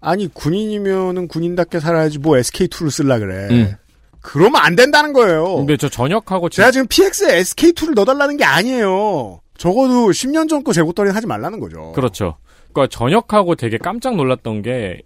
[0.00, 3.46] 아니 군인이면은 군인답게 살아야지 뭐 SK2를 쓸라 그래.
[3.50, 3.74] 음.
[4.20, 5.54] 그러면 안 된다는 거예요.
[5.54, 9.40] 근데 저 전역하고 지- 제가 지금 PX에 SK2를 넣어달라는 게 아니에요.
[9.56, 11.92] 적어도 10년 전 거 재고떨이는 하지 말라는 거죠.
[11.92, 12.38] 그렇죠.
[12.72, 15.00] 그러니까 전역하고 되게 깜짝 놀랐던 게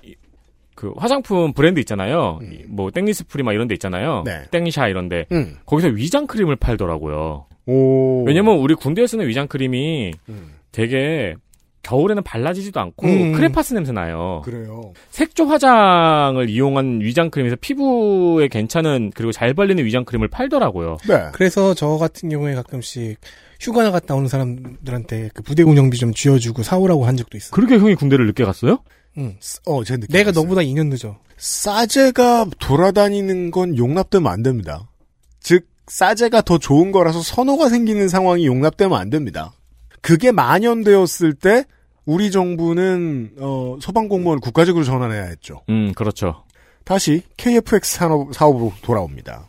[0.75, 2.39] 그 화장품 브랜드 있잖아요.
[2.43, 2.59] 음.
[2.71, 4.23] 이뭐 땡리스프리 막 이런 데 있잖아요.
[4.25, 4.43] 네.
[4.51, 5.57] 땡샤 이런 데 음.
[5.67, 7.47] 거기서 위장 크림을 팔더라고요.
[7.67, 8.25] 오.
[8.25, 10.55] 왜냐면 우리 군대에 쓰는 위장 크림이 음.
[10.73, 11.35] 되게
[11.83, 13.33] 겨울에는 발라지지도 않고 음.
[13.33, 14.43] 크레파스 냄새 나요.
[14.45, 14.93] 그래요.
[15.11, 20.99] 색조 화장을 이용한 위장 크림에서 피부에 괜찮은 그리고 잘 발리는 위장 크림을 팔더라고요.
[21.09, 21.29] 네.
[21.33, 23.19] 그래서 저 같은 경우에 가끔씩
[23.61, 27.51] 휴가 갔다 오는 사람들한테 그 부대 운영비 좀 쥐어주고 사오라고 한 적도 있어.
[27.55, 28.79] 그렇게 형이 군대를 늦게 갔어요?
[29.19, 29.37] 응.
[29.67, 30.13] 어, 제 느낌.
[30.13, 31.19] 내가 너보다 2년 늦어.
[31.37, 34.89] 싸제가 돌아다니는 건 용납되면 안 됩니다.
[35.41, 39.53] 즉, 싸제가 더 좋은 거라서 선호가 생기는 상황이 용납되면 안 됩니다.
[40.01, 41.65] 그게 만연되었을 때
[42.05, 45.63] 우리 정부는 어, 소방 공무원을 국가적으로 전환해야 했죠.
[45.69, 46.45] 음, 그렇죠.
[46.85, 49.49] 다시 KFX 산업, 사업으로 돌아옵니다.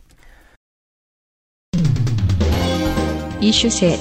[3.40, 3.98] 이슈 셋.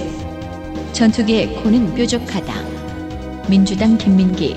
[0.92, 3.48] 전투기의 코는 뾰족하다.
[3.48, 4.54] 민주당 김민기.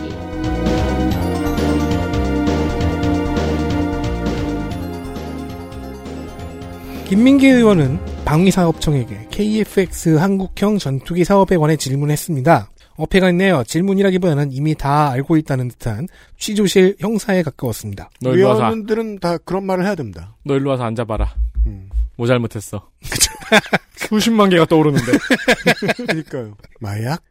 [7.14, 12.72] 김민기 의원은 방위사업청에게 KFX 한국형 전투기 사업에 관해 질문했습니다.
[12.96, 13.64] 어폐가 있네요.
[13.64, 16.08] 질문이라기보다는 이미 다 알고 있다는 듯한
[16.40, 18.10] 취조실 형사에 가까웠습니다.
[18.20, 20.36] 너 일로 와서, 위원들은 다 그런 말을 해야 됩니다.
[20.44, 21.36] 너 일로 와서 앉아봐라.
[21.68, 21.92] 음.
[22.16, 22.90] 뭐 잘못했어.
[23.96, 25.12] 수십만 개가 떠오르는데.
[26.08, 26.58] 그러니까요.
[26.80, 27.22] 마약?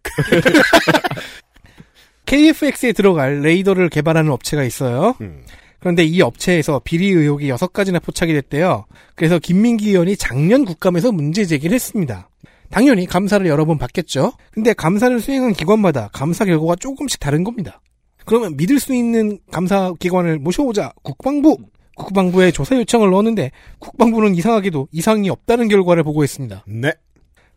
[2.27, 5.17] KFX에 들어갈 레이더를 개발하는 업체가 있어요.
[5.21, 5.43] 음.
[5.83, 8.87] 그런데 이 업체에서 비리 의혹이 6가지나 포착이 됐대요.
[9.17, 12.29] 그래서 김민기 의원이 작년 국감에서 문제 제기를 했습니다.
[12.71, 14.33] 당연히 감사를 여러 번 받겠죠.
[14.53, 17.81] 근데 감사를 수행한 기관마다 감사 결과가 조금씩 다른 겁니다.
[18.25, 21.59] 그러면 믿을 수 있는 감사 기관을 모셔오자 국방부.
[21.97, 26.65] 국방부에 조사 요청을 넣었는데 국방부는 이상하게도 이상이 없다는 결과를 보고했습니다.
[26.69, 26.93] 네.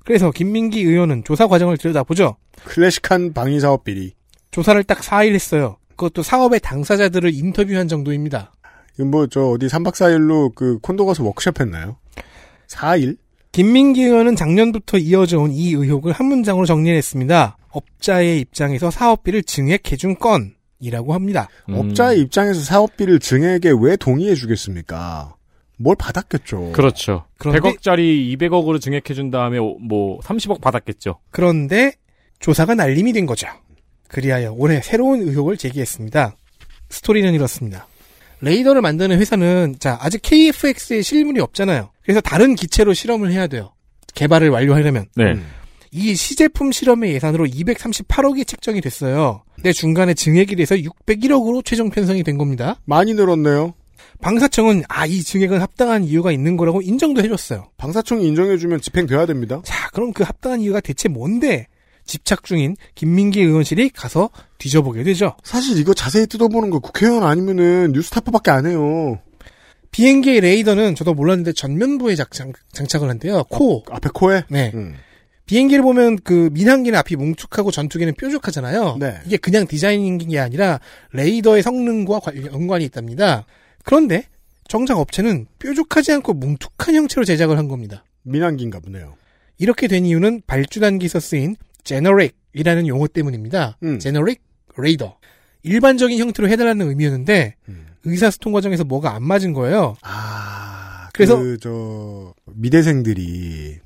[0.03, 2.37] 그래서 김민기 의원은 조사 과정을 들여다보죠.
[2.63, 4.13] 클래식한 방위사업 비리.
[4.49, 5.77] 조사를 딱 4일 했어요.
[5.95, 8.51] 그것도 사업의 당사자들을 인터뷰한 정도입니다.
[8.95, 11.97] 이건 뭐, 저, 어디 3박 4일로 그 콘도 가서 워크숍 했나요?
[12.67, 13.17] 4일?
[13.51, 17.57] 김민기 의원은 작년부터 이어져 온 이 의혹을 한 문장으로 정리했습니다.
[17.69, 21.47] 업자의 입장에서 사업비를 증액해준 건이라고 합니다.
[21.69, 21.75] 음.
[21.75, 25.35] 업자의 입장에서 사업비를 증액에 왜 동의해 주겠습니까?
[25.77, 26.71] 뭘 받았겠죠.
[26.73, 27.25] 그렇죠.
[27.37, 31.19] 그런데- 100억짜리 200억으로 증액해준 다음에 오- 뭐 30억 받았겠죠.
[31.31, 31.93] 그런데
[32.39, 33.47] 조사가 날림이 된 거죠.
[34.07, 36.35] 그리하여 올해 새로운 의혹을 제기했습니다.
[36.89, 37.87] 스토리는 이렇습니다.
[38.41, 41.89] 레이더를 만드는 회사는 자 아직 KFX에 실물이 없잖아요.
[42.03, 43.71] 그래서 다른 기체로 실험을 해야 돼요.
[44.13, 45.33] 개발을 완료하려면 네.
[45.33, 45.45] 음.
[45.91, 49.43] 이 시제품 실험의 예산으로 238억이 책정이 됐어요.
[49.55, 52.79] 근데 중간에 증액이 돼서 601억으로 최종 편성이 된 겁니다.
[52.85, 53.73] 많이 늘었네요.
[54.21, 57.69] 방사청은 아 이 증액은 합당한 이유가 있는 거라고 인정도 해줬어요.
[57.77, 59.61] 방사청이 인정해주면 집행돼야 됩니다.
[59.65, 61.67] 자 그럼 그 합당한 이유가 대체 뭔데?
[62.05, 65.35] 집착 중인 김민기 의원실이 가서 뒤져보게 되죠.
[65.43, 69.19] 사실 이거 자세히 뜯어보는 거 국회의원 아니면은 뉴스타파밖에 안 해요.
[69.91, 73.43] 비행기의 레이더는 저도 몰랐는데 전면부에 장착, 장착을 한대요.
[73.49, 73.83] 코.
[73.89, 74.43] 앞에 코에?
[74.49, 74.71] 네.
[74.73, 74.95] 음.
[75.45, 78.97] 비행기를 보면 그 민항기는 앞이 뭉툭하고 전투기는 뾰족하잖아요.
[78.99, 79.19] 네.
[79.25, 80.79] 이게 그냥 디자인인 게 아니라
[81.13, 83.45] 레이더의 성능과 관- 연관이 있답니다.
[83.83, 84.23] 그런데
[84.67, 88.03] 정작 업체는 뾰족하지 않고 뭉툭한 형체로 제작을 한 겁니다.
[88.23, 89.13] 민항기인가 보네요.
[89.59, 93.77] 이렇게 된 이유는 발주단기에서 쓰인 제너릭이라는 용어 때문입니다.
[93.83, 93.99] 음.
[93.99, 94.41] 제너릭
[94.77, 95.17] 레이더.
[95.63, 97.85] 일반적인 형태로 해달라는 의미였는데 음.
[98.03, 99.95] 의사소통 과정에서 뭐가 안 맞은 거예요.
[100.03, 103.79] 아, 그래서- 그, 저, 미대생들이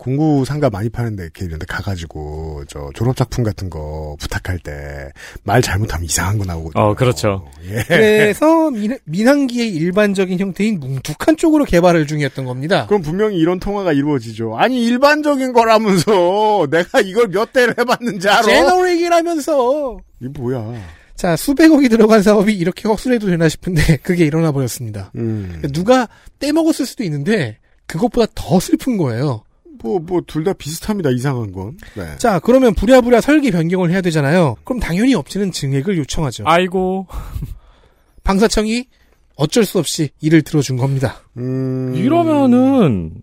[0.00, 5.10] 공구 상가 많이 파는데 이렇게 이런 데 가가지고 저 졸업 작품 같은 거 부탁할 때
[5.44, 6.82] 말 잘못하면 이상한 거 나오거든요.
[6.82, 7.46] 어, 그렇죠.
[7.68, 7.82] 예.
[7.86, 12.86] 그래서 민, 민항기의 일반적인 형태인 뭉툭한 쪽으로 개발을 중이었던 겁니다.
[12.86, 14.56] 그럼 분명히 이런 통화가 이루어지죠.
[14.56, 18.42] 아니 일반적인 거라면서 내가 이걸 몇 대를 해봤는지 알아?
[18.42, 20.74] 제너릭이라면서 이 뭐야?
[21.14, 25.10] 자 수백억이 들어간 사업이 이렇게 헛소리해도 되나 싶은데 그게 일어나 버렸습니다.
[25.16, 25.60] 음.
[25.72, 26.08] 누가
[26.38, 29.42] 떼먹었을 수도 있는데 그것보다 더 슬픈 거예요.
[29.82, 31.10] 뭐 뭐 둘 다 비슷합니다.
[31.10, 31.76] 이상한 건.
[31.94, 32.16] 네.
[32.18, 34.56] 자 그러면 부랴부랴 설계 변경을 해야 되잖아요.
[34.64, 36.44] 그럼 당연히 업체는 증액을 요청하죠.
[36.46, 37.06] 아이고.
[38.24, 38.86] 방사청이
[39.36, 41.22] 어쩔 수 없이 일을 들어준 겁니다.
[41.38, 41.94] 음.
[41.94, 43.22] 이러면은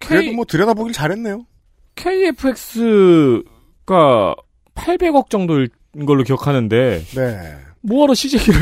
[0.00, 1.46] 그래도 K, 뭐 들여다보길 잘했네요.
[1.94, 3.42] KFX가
[4.74, 5.68] 800억 정도인
[6.06, 7.54] 걸로 기억하는데 네.
[7.80, 8.54] 뭐하러 CJ를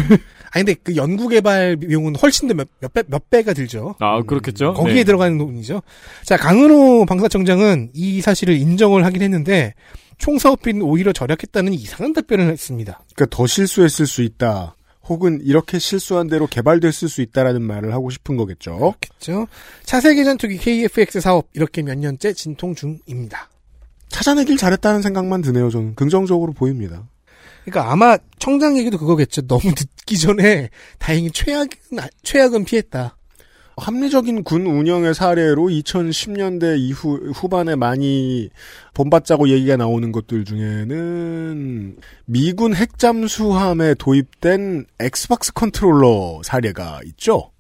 [0.55, 3.97] 아니 근데 그 연구개발 비용은 훨씬 더몇 배, 몇 배가 들죠.
[3.99, 4.75] 아 그렇겠죠.
[4.75, 5.05] 거기에 네.
[5.05, 5.83] 들어가는 돈이죠.
[6.23, 9.75] 자, 강은호 방사청장은 이 사실을 인정을 하긴 했는데
[10.17, 13.01] 총 사업비는 오히려 절약했다는 이상한 답변을 했습니다.
[13.17, 14.77] 그러니까 더 실수했을 수 있다.
[15.09, 18.95] 혹은 이렇게 실수한 대로 개발됐을 수 있다라는 말을 하고 싶은 거겠죠.
[19.01, 19.49] 그렇죠.
[19.83, 23.51] 차세계 전투기 KFX 사업 이렇게 몇 년째 진통 중입니다.
[24.09, 25.69] 찾아내길 잘했다는 생각만 드네요.
[25.69, 27.03] 저는 긍정적으로 보입니다.
[27.65, 29.47] 그러니까 아마 청장 얘기도 그거겠죠.
[29.47, 33.17] 너무 늦기 전에 다행히 최악은 아- 최악은 피했다.
[33.79, 38.51] 합리적인 군 운영의 사례로 2010년대 이후 후반에 많이
[38.93, 47.51] 본받자고 얘기가 나오는 것들 중에는 미군 핵잠수함에 도입된 Xbox 컨트롤러 사례가 있죠.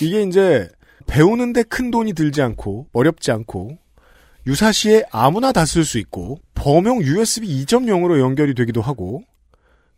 [0.00, 0.68] 이게 이제
[1.08, 3.76] 배우는데 큰 돈이 들지 않고 어렵지 않고
[4.46, 9.24] 유사시에 아무나 다 쓸 수 있고 범용 USB 2.0으로 연결이 되기도 하고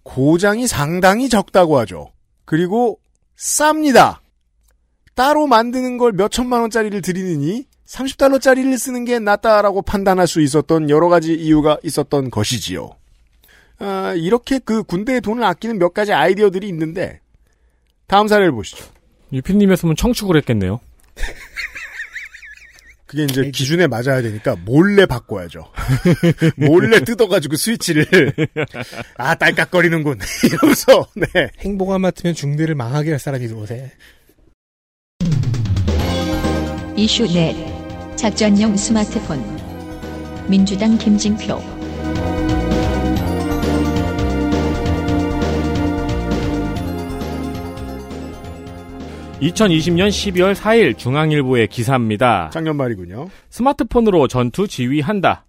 [0.04, 2.12] 고장이 상당히 적다고 하죠.
[2.44, 3.00] 그리고
[3.36, 4.18] 쌉니다.
[5.14, 11.08] 따로 만드는 걸 몇 천만 원짜리를 들이느니 30달러짜리를 쓰는 게 낫다라고 판단할 수 있었던 여러
[11.08, 12.90] 가지 이유가 있었던 것이지요.
[13.78, 17.20] 아, 이렇게 그 군대에 돈을 아끼는 몇 가지 아이디어들이 있는데
[18.06, 18.84] 다음 사례를 보시죠.
[19.32, 20.80] 유피님이었으면 청축을 했겠네요.
[23.14, 25.70] 그게 이제 기준에 맞아야 되니까 몰래 바꿔야죠.
[26.58, 28.32] 몰래 뜯어가지고 스위치를
[29.16, 31.48] 아 딸깍거리는군 이러면서 네.
[31.60, 33.92] 행보가 맡으면 중대를 망하게 할 사람이 들어오세.
[36.96, 37.54] 이슈 넷
[38.16, 39.42] 작전용 스마트폰
[40.48, 41.73] 민주당 김진표
[49.40, 52.50] 2020년 12월 4일 중앙일보의 기사입니다.
[52.52, 53.28] 작년 말이군요.
[53.50, 55.44] 스마트폰으로 전투 지휘한다.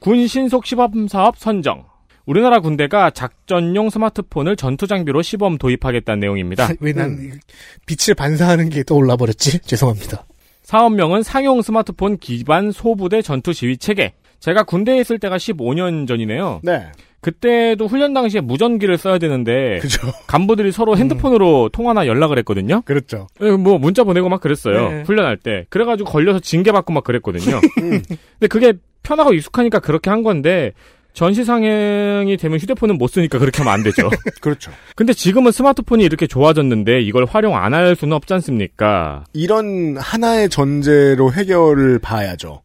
[0.00, 1.84] 군 신속 시범 사업 선정.
[2.26, 6.68] 우리나라 군대가 작전용 스마트폰을 전투 장비로 시범 도입하겠다는 내용입니다.
[6.80, 7.40] 왜난 음.
[7.86, 9.60] 빛을 반사하는 게 떠올라 버렸지?
[9.64, 10.26] 죄송합니다.
[10.62, 14.12] 사업명은 상용 스마트폰 기반 소부대 전투 지휘 체계.
[14.40, 16.60] 제가 군대에 있을 때가 15년 전이네요.
[16.62, 16.92] 네.
[17.28, 20.08] 그때도 훈련 당시에 무전기를 써야 되는데 그죠.
[20.28, 22.80] 간부들이 서로 핸드폰으로 통화나 연락을 했거든요.
[22.86, 23.26] 그렇죠.
[23.42, 24.88] 예, 뭐 문자 보내고 막 그랬어요.
[24.90, 25.02] 네.
[25.02, 25.66] 훈련할 때.
[25.68, 27.56] 그래가지고 걸려서 징계 받고 막 그랬거든요.
[27.82, 28.02] 음.
[28.08, 30.72] 근데 그게 편하고 익숙하니까 그렇게 한 건데
[31.12, 34.08] 전시상행이 되면 휴대폰은 못 쓰니까 그렇게 하면 안 되죠.
[34.40, 34.70] 그렇죠.
[34.96, 39.24] 근데 지금은 스마트폰이 이렇게 좋아졌는데 이걸 활용 안 할 수는 없지 않습니까?
[39.34, 42.62] 이런 하나의 전제로 해결을 봐야죠.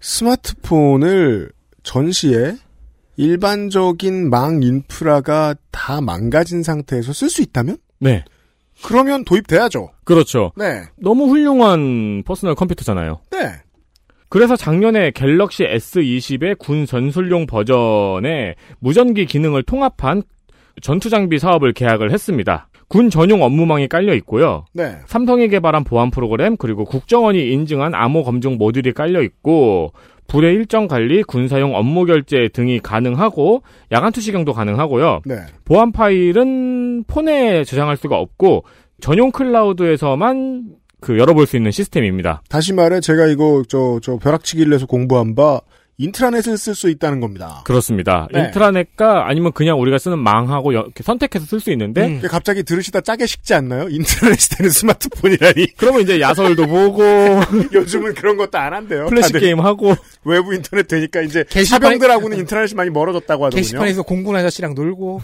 [0.00, 1.50] 스마트폰을
[1.84, 2.54] 전시에
[3.16, 7.76] 일반적인 망 인프라가 다 망가진 상태에서 쓸 수 있다면?
[8.00, 8.24] 네.
[8.82, 9.90] 그러면 도입돼야죠.
[10.04, 10.52] 그렇죠.
[10.56, 10.82] 네.
[10.96, 13.20] 너무 훌륭한 퍼스널 컴퓨터잖아요.
[13.30, 13.38] 네.
[14.28, 20.22] 그래서 작년에 갤럭시 S20의 군 전술용 버전에 무전기 기능을 통합한
[20.82, 22.68] 전투 장비 사업을 계약을 했습니다.
[22.94, 24.66] 군 전용 업무망이 깔려 있고요.
[24.72, 24.98] 네.
[25.06, 29.92] 삼성이 개발한 보안 프로그램 그리고 국정원이 인증한 암호 검증 모듈이 깔려 있고
[30.28, 35.22] 불의 일정 관리, 군사용 업무 결제 등이 가능하고 야간 투시경도 가능하고요.
[35.26, 35.38] 네.
[35.64, 38.62] 보안 파일은 폰에 저장할 수가 없고
[39.00, 40.62] 전용 클라우드에서만
[41.00, 42.42] 그 열어볼 수 있는 시스템입니다.
[42.48, 45.60] 다시 말해 제가 이거 저 저 벼락치기를 해서 공부한 바
[45.98, 47.62] 인트라넷을 쓸 수 있다는 겁니다.
[47.64, 48.26] 그렇습니다.
[48.32, 48.46] 네.
[48.46, 52.22] 인트라넷과 아니면 그냥 우리가 쓰는 망하고 선택해서 쓸 수 있는데 음.
[52.28, 53.88] 갑자기 들으시다 짜게 식지 않나요?
[53.88, 55.68] 인트라넷이 되는 스마트폰이라니.
[55.78, 57.02] 그러면 이제 야설도 보고
[57.72, 59.06] 요즘은 그런 것도 안 한대요.
[59.06, 63.60] 플래시 다들 게임 하고 외부 인터넷 되니까 이제 게시판에- 사병들하고는 인터넷이 많이 멀어졌다고 하더군요.
[63.62, 65.22] 게시판에서 공군 아저씨랑 놀고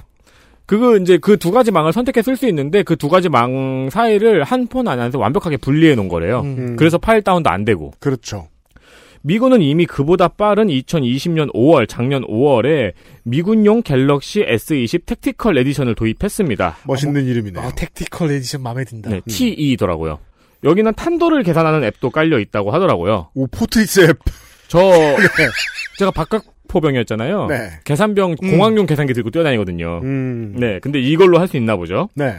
[0.66, 4.44] 그거 이제 그 두 가지 망을 선택해 쓸 수 있는데 그 두 가지 망 사이를
[4.44, 6.42] 한 폰 안에서 완벽하게 분리해 놓은 거래요.
[6.42, 6.56] 음.
[6.58, 8.46] 음, 그래서 파일 다운도 안 되고 그렇죠.
[9.22, 12.92] 미군은 이미 그보다 빠른 2020년 5월 작년 5월에
[13.24, 16.78] 미군용 갤럭시 S20 Tactical Edition을 도입했습니다.
[16.86, 17.62] 멋있는 이름이네요.
[17.62, 19.10] 아, Tactical Edition 마음에 든다.
[19.10, 20.18] 네, TE더라고요.
[20.64, 23.28] 여기는 탄도를 계산하는 앱도 깔려 있다고 하더라고요.
[23.34, 24.18] 오 포트리스 앱.
[24.68, 24.78] 저
[25.98, 27.46] 제가 박격포병이었잖아요.
[27.48, 27.70] 네.
[27.84, 28.50] 계산병 음.
[28.50, 30.00] 공학용 계산기 들고 뛰어다니거든요.
[30.02, 30.54] 음.
[30.58, 32.08] 네, 근데 이걸로 할 수 있나 보죠.
[32.14, 32.36] 네.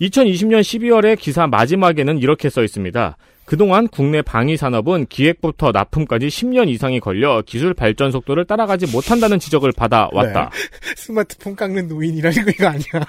[0.00, 3.16] 2020년 12월에 기사 마지막에는 이렇게 써 있습니다.
[3.48, 9.72] 그동안 국내 방위 산업은 기획부터 납품까지 10년 이상이 걸려 기술 발전 속도를 따라가지 못한다는 지적을
[9.72, 10.50] 받아왔다.
[10.98, 13.06] 스마트폰 깎는 노인이라는 거 이거 아니야.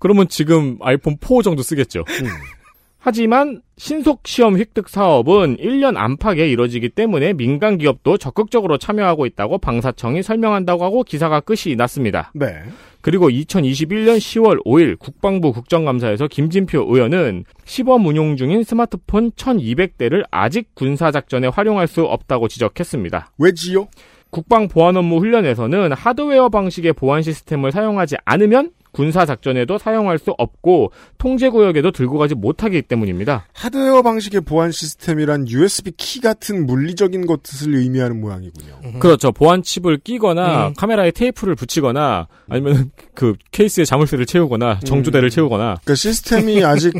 [0.00, 2.00] 그러면 지금 아이폰 4 정도 쓰겠죠.
[2.00, 2.26] 음.
[3.00, 10.22] 하지만 신속 시험 획득 사업은 1년 안팎에 이뤄지기 때문에 민간 기업도 적극적으로 참여하고 있다고 방사청이
[10.22, 12.30] 설명한다고 하고 기사가 끝이 났습니다.
[12.34, 12.62] 네.
[13.00, 21.48] 그리고 2021년 10월 5일 국방부 국정감사에서 김진표 의원은 시범 운용 중인 스마트폰 1200대를 아직 군사작전에
[21.48, 23.32] 활용할 수 없다고 지적했습니다.
[23.38, 23.88] 왜지요?
[24.28, 31.90] 국방 보안 업무 훈련에서는 하드웨어 방식의 보안 시스템을 사용하지 않으면 군사작전에도 사용할 수 없고 통제구역에도
[31.92, 33.46] 들고 가지 못하기 때문입니다.
[33.52, 38.98] 하드웨어 방식의 보안 시스템이란 USB 키 같은 물리적인 것을 의미하는 모양이군요.
[38.98, 39.32] 그렇죠.
[39.32, 40.74] 보안 칩을 끼거나 음.
[40.74, 45.30] 카메라에 테이프를 붙이거나 아니면 그 케이스에 자물쇠를 채우거나 정조대를 음.
[45.30, 46.94] 채우거나 그러니까 시스템이 아직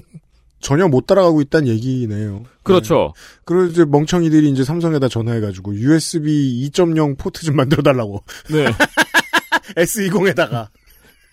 [0.61, 2.45] 전혀 못 따라가고 있다는 얘기네요.
[2.63, 3.15] 그렇죠.
[3.45, 8.67] 그리고 이제 멍청이들이 이제 삼성에다 전화해가지고 USB 2.0 포트 좀 만들어 달라고 네.
[9.77, 10.69] S20에다가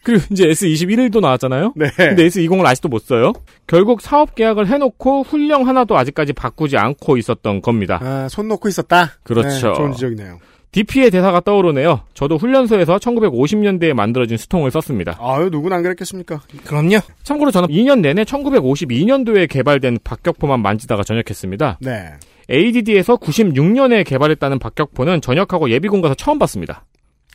[0.07, 1.73] 그리고 이제 S21도 나왔잖아요.
[1.75, 1.89] 네.
[1.97, 3.33] 근데 S20을 아직도 못 써요.
[3.67, 7.99] 결국 사업 계약을 해놓고 훈령 하나도 아직까지 바꾸지 않고 있었던 겁니다.
[8.01, 9.11] 아, 손 놓고 있었다.
[9.23, 9.67] 그렇죠.
[9.67, 10.39] 네, 좋은 지적이네요.
[10.71, 12.03] DP의 대사가 떠오르네요.
[12.13, 15.17] 저도 훈련소에서 1950년대에 만들어진 수통을 썼습니다.
[15.19, 16.39] 아유, 누구나 안 그랬겠습니까?
[16.63, 16.99] 그럼요.
[17.23, 21.79] 참고로 저는 2년 내내 1952년도에 개발된 박격포만 만지다가 전역했습니다.
[21.81, 22.13] 네.
[22.49, 26.85] ADD에서 96년에 개발했다는 박격포는 전역하고 예비군 가서 처음 봤습니다.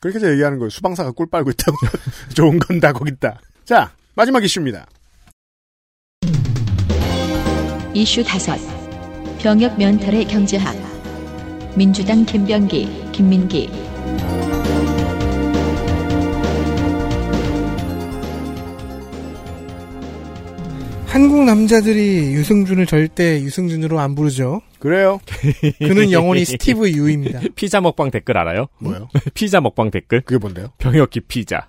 [0.02, 0.68] 그렇게 해서 얘기하는 거예요.
[0.68, 1.76] 수방사가 꿀 빨고 있다고.
[2.34, 3.40] 좋은 건 다 거기 있다.
[3.64, 4.84] 자, 마지막 이슈입니다.
[7.94, 8.58] 이슈 다섯
[9.38, 10.74] 병역 면탈의 경제학
[11.76, 13.70] 민주당 김병기, 김민기
[21.12, 24.62] 한국 남자들이 유승준을 절대 유승준으로 안 부르죠.
[24.78, 25.20] 그래요?
[25.78, 27.40] 그는 영원히 스티브 유입니다.
[27.54, 28.68] 피자 먹방 댓글 알아요?
[28.78, 29.10] 뭐요?
[29.34, 30.22] 피자 먹방 댓글?
[30.22, 30.68] 그게 뭔데요?
[30.78, 31.68] 병역기 피자.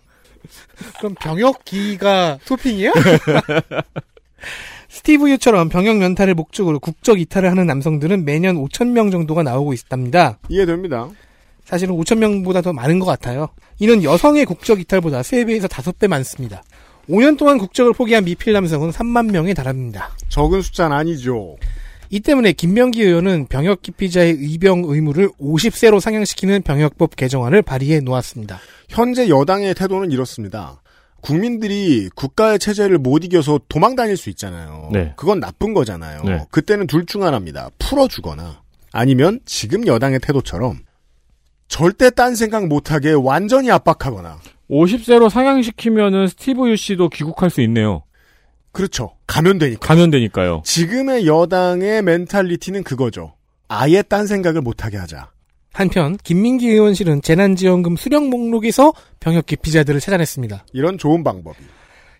[0.97, 2.93] 그럼 병역기가 토핑이야?
[4.87, 10.39] 스티브 유처럼 병역 면탈을 목적으로 국적 이탈을 하는 남성들은 매년 5천 명 정도가 나오고 있답니다.
[10.47, 11.09] 이해됩니다.
[11.65, 13.49] 사실은 5천 명보다 더 많은 것 같아요.
[13.79, 16.63] 이는 여성의 국적 이탈보다 3배에서 5배 많습니다.
[17.09, 20.11] 5년 동안 국적을 포기한 미필 남성은 3만 명에 달합니다.
[20.29, 21.57] 적은 숫자는 아니죠.
[22.09, 28.59] 이 때문에 김명기 의원은 병역 기피자의 의병 의무를 50세로 상향시키는 병역법 개정안을 발의해 놓았습니다.
[28.89, 30.79] 현재 여당의 태도는 이렇습니다.
[31.21, 34.89] 국민들이 국가의 체제를 못 이겨서 도망 다닐 수 있잖아요.
[34.91, 35.13] 네.
[35.15, 36.21] 그건 나쁜 거잖아요.
[36.23, 36.45] 네.
[36.51, 37.69] 그때는 둘 중 하나입니다.
[37.79, 40.79] 풀어주거나 아니면 지금 여당의 태도처럼
[41.67, 44.39] 절대 딴 생각 못하게 완전히 압박하거나
[44.69, 48.03] 50세로 상향시키면은 스티브 유 씨도 귀국할 수 있네요.
[48.71, 49.15] 그렇죠.
[49.27, 49.87] 가면 되니까.
[49.87, 50.61] 가면 되니까요.
[50.65, 53.35] 지금의 여당의 멘탈리티는 그거죠.
[53.67, 55.31] 아예 딴 생각을 못하게 하자.
[55.73, 60.65] 한편 김민기 의원실은 재난지원금 수령 목록에서 병역 기피자들을 찾아냈습니다.
[60.73, 61.57] 이런 좋은 방법이.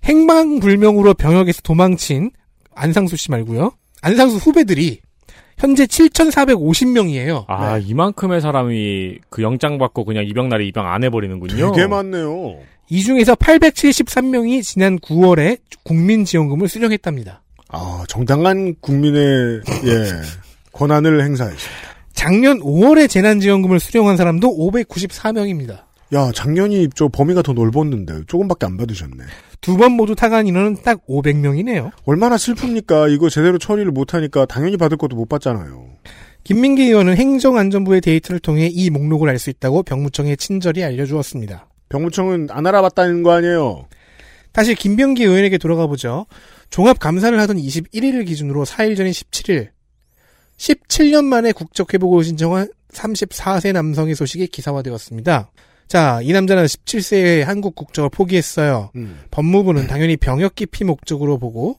[0.04, 2.32] 행방불명으로 병역에서 도망친
[2.76, 3.72] 안상수 씨 말고요.
[4.02, 5.02] 안상수 후배들이
[5.58, 7.46] 현재 7,450명이에요.
[7.48, 11.72] 아, 이만큼의 사람이 그 영장 받고 그냥 입영날에 입영 안 해버리는군요.
[11.72, 12.58] 되게 많네요.
[12.90, 17.42] 이 중에서 873명이 지난 9월에 국민지원금을 수령했답니다.
[17.70, 20.04] 아, 정당한 국민의, 예,
[20.74, 21.82] 권한을 행사했습니다.
[22.14, 25.82] 작년 5월에 재난지원금을 수령한 사람도 594명입니다.
[26.14, 29.24] 야, 작년이 저 범위가 더 넓었는데, 조금밖에 안 받으셨네.
[29.64, 31.92] 두 번 모두 타간 인원은 딱 500명이네요.
[32.06, 33.12] 얼마나 슬픕니까?
[33.14, 35.88] 이거 제대로 처리를 못하니까 당연히 받을 것도 못 받잖아요.
[36.44, 41.70] 김민기 의원은 행정안전부의 데이터를 통해 이 목록을 알 수 있다고 병무청에 친절히 알려주었습니다.
[41.88, 43.88] 병무청은 안 알아봤다는 거 아니에요?
[44.52, 46.26] 다시 김병기 의원에게 돌아가 보죠.
[46.70, 49.70] 종합 감사를 하던 21일을 기준으로 4일 전인 17일,
[50.58, 55.52] 17년 만에 국적 회복을 신청한 34세 남성의 소식이 기사화되었습니다.
[55.88, 58.92] 자, 이 남자는 17세에 한국 국적을 포기했어요.
[58.96, 59.20] 음.
[59.32, 61.78] 법무부는 당연히 병역 기피 목적으로 보고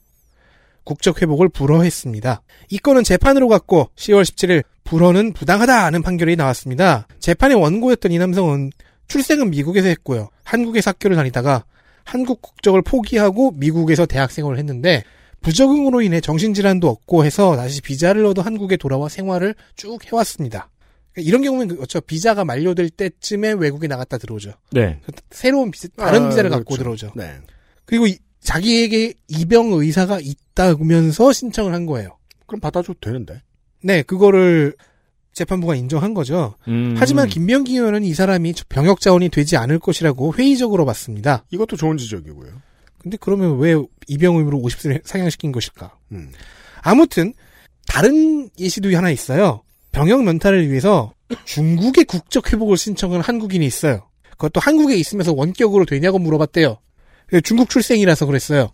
[0.85, 2.43] 국적 회복을 불허했습니다.
[2.71, 7.09] 이 건은 재판으로 갔고 10월 17일 불허는 부당하다는 판결이 나왔습니다.
[7.19, 8.71] 재판의 원고였던 이 남성은
[9.09, 10.29] 출생은 미국에서 했고요.
[10.45, 11.65] 한국에서 학교를 다니다가
[12.05, 15.03] 한국 국적을 포기하고 미국에서 대학 생활을 했는데
[15.41, 20.71] 부적응으로 인해 정신질환도 얻고 해서 다시 비자를 얻어 한국에 돌아와 생활을 쭉 해왔습니다.
[21.17, 22.01] 이런 경우는 그렇죠.
[22.01, 24.53] 비자가 만료될 때쯤에 외국에 나갔다 들어오죠.
[24.73, 25.01] 네.
[25.31, 26.65] 새로운 비자, 다른 아, 비자를 그렇죠.
[26.65, 27.13] 갖고 들어오죠.
[27.15, 27.39] 네.
[27.85, 32.19] 그리고 이- 자기에게 입영 의사가 있다면서 신청을 한 거예요.
[32.47, 33.43] 그럼 받아줘도 되는데.
[33.83, 34.75] 네, 그거를
[35.33, 36.55] 재판부가 인정한 거죠.
[36.69, 36.95] 음.
[36.99, 41.45] 하지만 김명기 의원은 이 사람이 병역 자원이 되지 않을 것이라고 회의적으로 봤습니다.
[41.51, 42.51] 이것도 좋은 지적이고요.
[42.99, 43.75] 근데 그러면 왜
[44.09, 45.97] 입영 의무로 50세를 상향시킨 것일까?
[46.13, 46.31] 음.
[46.83, 47.33] 아무튼
[47.87, 49.63] 다른 예시도 하나 있어요.
[49.95, 51.15] 병역 면탈을 위해서
[51.45, 54.09] 중국의 국적 회복을 신청한 한국인이 있어요.
[54.33, 56.79] 그것도 한국에 있으면서 원격으로 되냐고 물어봤대요.
[57.45, 58.71] 중국 출생이라서 그랬어요.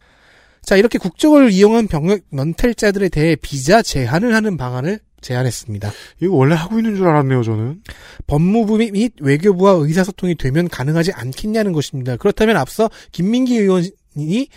[0.62, 5.92] 자, 이렇게 국적을 이용한 병역 면탈자들에 대해 비자 제한을 하는 방안을 제안했습니다.
[6.22, 7.82] 이거 원래 하고 있는 줄 알았네요, 저는.
[8.26, 12.16] 법무부 및 외교부와 의사소통이 되면 가능하지 않겠냐는 것입니다.
[12.16, 14.48] 그렇다면 앞서 김민기 의원이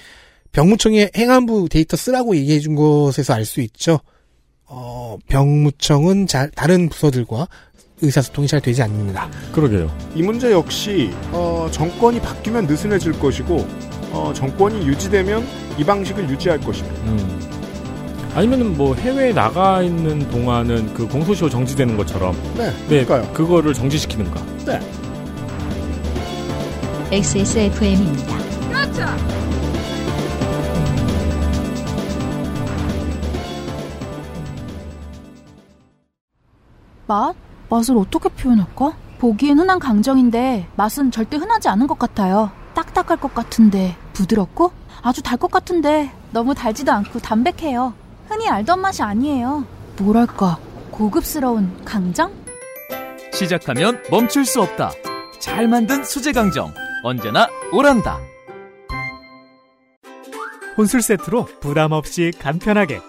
[0.53, 3.99] 병무청의 행안부 데이터 쓰라고 얘기해 준 것에서 알 수 있죠.
[4.76, 7.48] 어, 병무청은 잘, 다른 부서들과
[8.02, 9.30] 의사소통이 잘 되지 않습니다.
[9.52, 9.96] 그러게요.
[10.16, 13.68] 이 문제 역시 어, 정권이 바뀌면 느슨해질 것이고
[14.12, 15.46] 어, 정권이 유지되면
[15.78, 17.00] 이 방식을 유지할 것입니다.
[17.04, 17.52] 음.
[18.34, 23.32] 아니면은 뭐 해외에 나가 있는 동안은 그 공소시효 정지되는 것처럼 네, 네, 그러니까요.
[23.32, 24.44] 그거를 정지시키는가.
[27.12, 28.38] XSFM입니다.
[37.08, 37.36] 맛?
[37.70, 38.93] 맛을 어떻게 표현할까?
[39.20, 42.51] 보기엔 흔한 강정인데 맛은 절대 흔하지 않은 것 같아요.
[42.74, 47.93] 딱딱할 것 같은데 부드럽고 아주 달 것 같은데 너무 달지도 않고 담백해요.
[48.28, 49.66] 흔히 알던 맛이 아니에요.
[49.99, 50.58] 뭐랄까
[50.91, 52.32] 고급스러운 강정?
[53.34, 54.91] 시작하면 멈출 수 없다.
[55.39, 56.74] 잘 만든 수제 강정.
[57.04, 58.18] 언제나 오란다.
[60.78, 62.99] 혼술 세트로 부담 없이 간편하게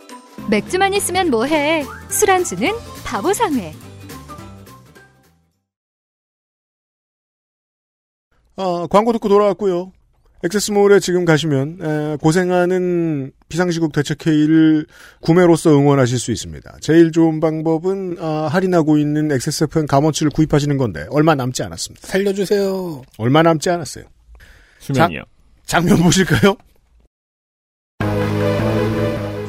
[0.50, 1.84] 맥주만 있으면 뭐해?
[2.08, 2.70] 술안주는
[3.04, 3.72] 바보상회.
[8.56, 9.92] 아, 광고 듣고 돌아왔고요.
[10.44, 14.86] 액세스몰에 지금 가시면 에, 고생하는 비상시국 대책회의를
[15.22, 16.76] 구매로서 응원하실 수 있습니다.
[16.80, 22.06] 제일 좋은 방법은 아, 할인하고 있는 XSFN 감원치를 구입하시는 건데 얼마 남지 않았습니다.
[22.06, 23.02] 살려주세요.
[23.16, 24.04] 얼마 남지 않았어요.
[24.80, 25.22] 수면이요.
[25.64, 26.56] 장면 보실까요?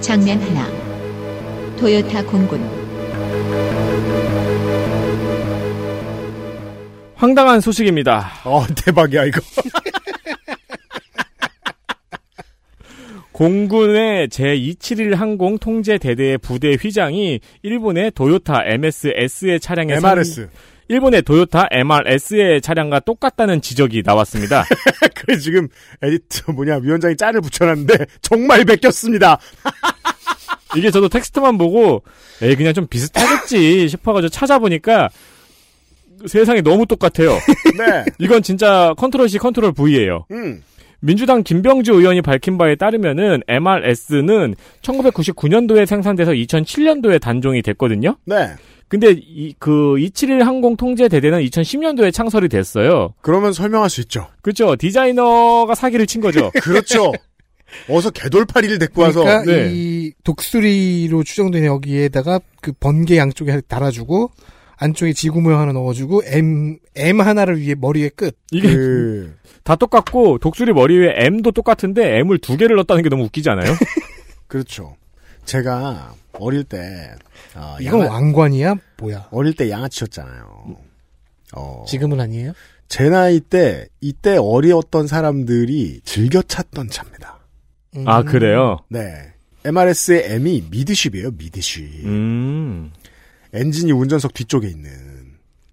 [0.05, 0.69] 장면 하나.
[1.77, 2.61] 토요타 공군.
[7.15, 8.29] 황당한 소식입니다.
[8.43, 9.41] 어 대박이야 이거.
[13.31, 20.49] 공군의 제271 항공 통제 대대의 부대 휘장이 일본의 도요타 MSS의 차량에 MRS.
[20.87, 24.65] 일본의 도요타 MRS의 차량과 똑같다는 지적이 나왔습니다.
[25.15, 25.67] 그래 지금
[26.03, 29.39] 에디터 뭐냐 위원장이 짤을 붙여놨는데 정말 베꼈습니다.
[30.75, 32.03] 이게 저도 텍스트만 보고
[32.41, 35.09] 에이 그냥 좀 비슷하겠지 싶어가지고 찾아보니까
[36.25, 37.31] 세상에 너무 똑같아요.
[37.77, 38.05] 네.
[38.19, 40.25] 이건 진짜 Control C Control V예요.
[40.31, 40.63] 음.
[41.01, 48.15] 민주당 김병주 의원이 밝힌 바에 따르면은 MRS는 1999년도에 생산돼서 2007년도에 단종이 됐거든요.
[48.25, 48.49] 네.
[48.87, 53.13] 근데 이 그 271 항공 통제 대대는 2010년도에 창설이 됐어요.
[53.21, 54.27] 그러면 설명할 수 있죠.
[54.41, 54.75] 그렇죠.
[54.75, 56.51] 디자이너가 사기를 친 거죠.
[56.61, 57.11] 그렇죠.
[57.89, 59.71] 어서 개돌파리를 데리고 와서 그러니까 네.
[59.73, 64.31] 이 독수리로 추정된 여기에다가 그 번개 양쪽에 달아주고
[64.77, 68.37] 안쪽에 지구 모양 하나 넣어주고 M M 하나를 위해 머리에 끝.
[68.51, 73.23] 이게 그 다 똑같고 독수리 머리 위에 M도 똑같은데 M을 두 개를 넣었다는 게 너무
[73.23, 73.73] 웃기지 않아요?
[74.47, 74.95] 그렇죠.
[75.45, 77.15] 제가 어릴 때
[77.55, 79.27] 어, 이건 양아- 왕관이야 뭐야?
[79.31, 80.77] 어릴 때 양아치였잖아요.
[81.55, 82.53] 어, 지금은 아니에요?
[82.87, 87.34] 제 나이 때 이때 어리었던 사람들이 즐겨 찾던 차입니다.
[87.95, 88.07] 음.
[88.07, 88.79] 아 그래요?
[88.89, 89.31] 네.
[89.63, 92.05] MRS의 M이 미드쉽이에요, 미드쉽.
[92.05, 92.91] 음.
[93.53, 94.91] 엔진이 운전석 뒤쪽에 있는.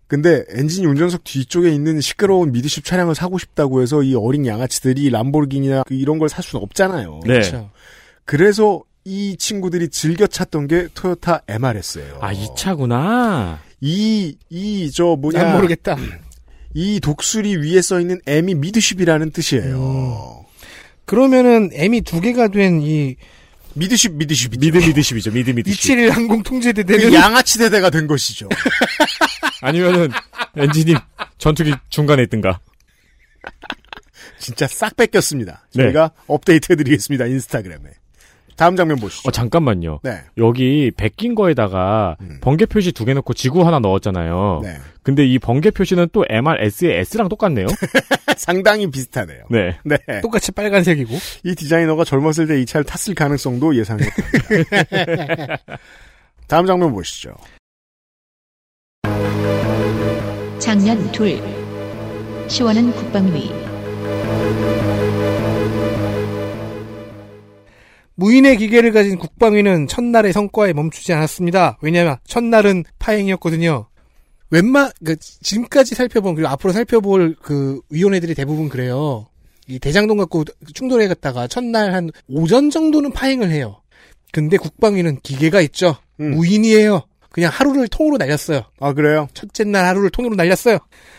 [0.06, 5.84] 근데 엔진이 운전석 뒤쪽에 있는 시끄러운 미드쉽 차량을 사고 싶다고 해서 이 어린 양아치들이 람보르기니나
[5.86, 7.20] 그 이런 걸 살 수는 없잖아요.
[7.24, 7.34] 네.
[7.34, 7.70] 그렇죠.
[8.24, 12.18] 그래서 이 친구들이 즐겨 찾던 게 토요타 MRS예요.
[12.20, 13.58] 아 이 차구나.
[13.80, 15.42] 이, 이, 저, 뭐냐.
[15.42, 15.96] 난 모르겠다.
[16.74, 19.76] 이 독수리 위에 써 있는 M이 midship이라는 뜻이에요.
[19.76, 20.41] 음.
[21.12, 23.16] 그러면은 M이 두 개가 된 이
[23.74, 24.50] midship, midship.
[24.58, 25.30] mid midship이죠.
[25.30, 25.78] mid midship.
[25.78, 28.48] 271 항공 통제 대대는 그 양아치 대대가 된 것이죠.
[29.60, 30.10] 아니면은
[30.56, 30.94] 엔진이
[31.38, 32.60] 전투기 중간에 있든가.
[34.38, 35.66] 진짜 싹 베꼈습니다.
[35.74, 35.84] 네.
[35.84, 37.26] 저희가 업데이트 해드리겠습니다.
[37.26, 37.90] 인스타그램에.
[38.56, 39.28] 다음 장면 보시죠.
[39.28, 40.00] 어 잠깐만요.
[40.02, 40.18] 네.
[40.38, 42.38] 여기 베낀 거에다가 음.
[42.40, 44.60] 번개 표시 두 개 넣고 지구 하나 넣었잖아요.
[44.62, 44.76] 네.
[45.02, 47.66] 근데 이 번개 표시는 또 MRS의 S랑 똑같네요.
[48.36, 49.44] 상당히 비슷하네요.
[49.50, 49.76] 네.
[49.84, 49.98] 네.
[50.20, 54.04] 똑같이 빨간색이고 이 디자이너가 젊었을 때 이 차를 탔을 가능성도 예상해
[54.48, 55.58] 봅니다.
[56.46, 57.34] 다음 장면 보시죠.
[60.58, 61.40] 장면 둘.
[62.48, 63.50] 시원한 국방위.
[68.22, 71.78] 무인의 기계를 가진 국방위는 첫날의 성과에 멈추지 않았습니다.
[71.82, 73.86] 왜냐하면 첫날은 파행이었거든요.
[74.50, 79.26] 웬만 그 지금까지 살펴본 그리고 앞으로 살펴볼 그 위원회들이 대부분 그래요.
[79.66, 83.80] 이 대장동 갖고 충돌해 갔다가 첫날 한 오전 정도는 파행을 해요.
[84.30, 85.96] 근데 국방위는 기계가 있죠.
[86.20, 86.30] 음.
[86.36, 87.02] 무인이에요.
[87.30, 88.62] 그냥 하루를 통으로 날렸어요.
[88.78, 89.26] 아, 그래요?
[89.34, 90.78] 첫째 날 하루를 통으로 날렸어요.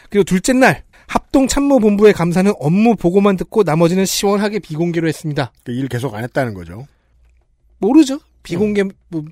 [0.09, 5.51] 그리고 둘째 날 합동 참모본부의 감사는 업무 보고만 듣고 나머지는 시원하게 비공개로 했습니다.
[5.65, 6.87] 그 일 계속 안 했다는 거죠.
[7.87, 8.19] 모르죠.
[8.43, 9.23] 비공개 뭐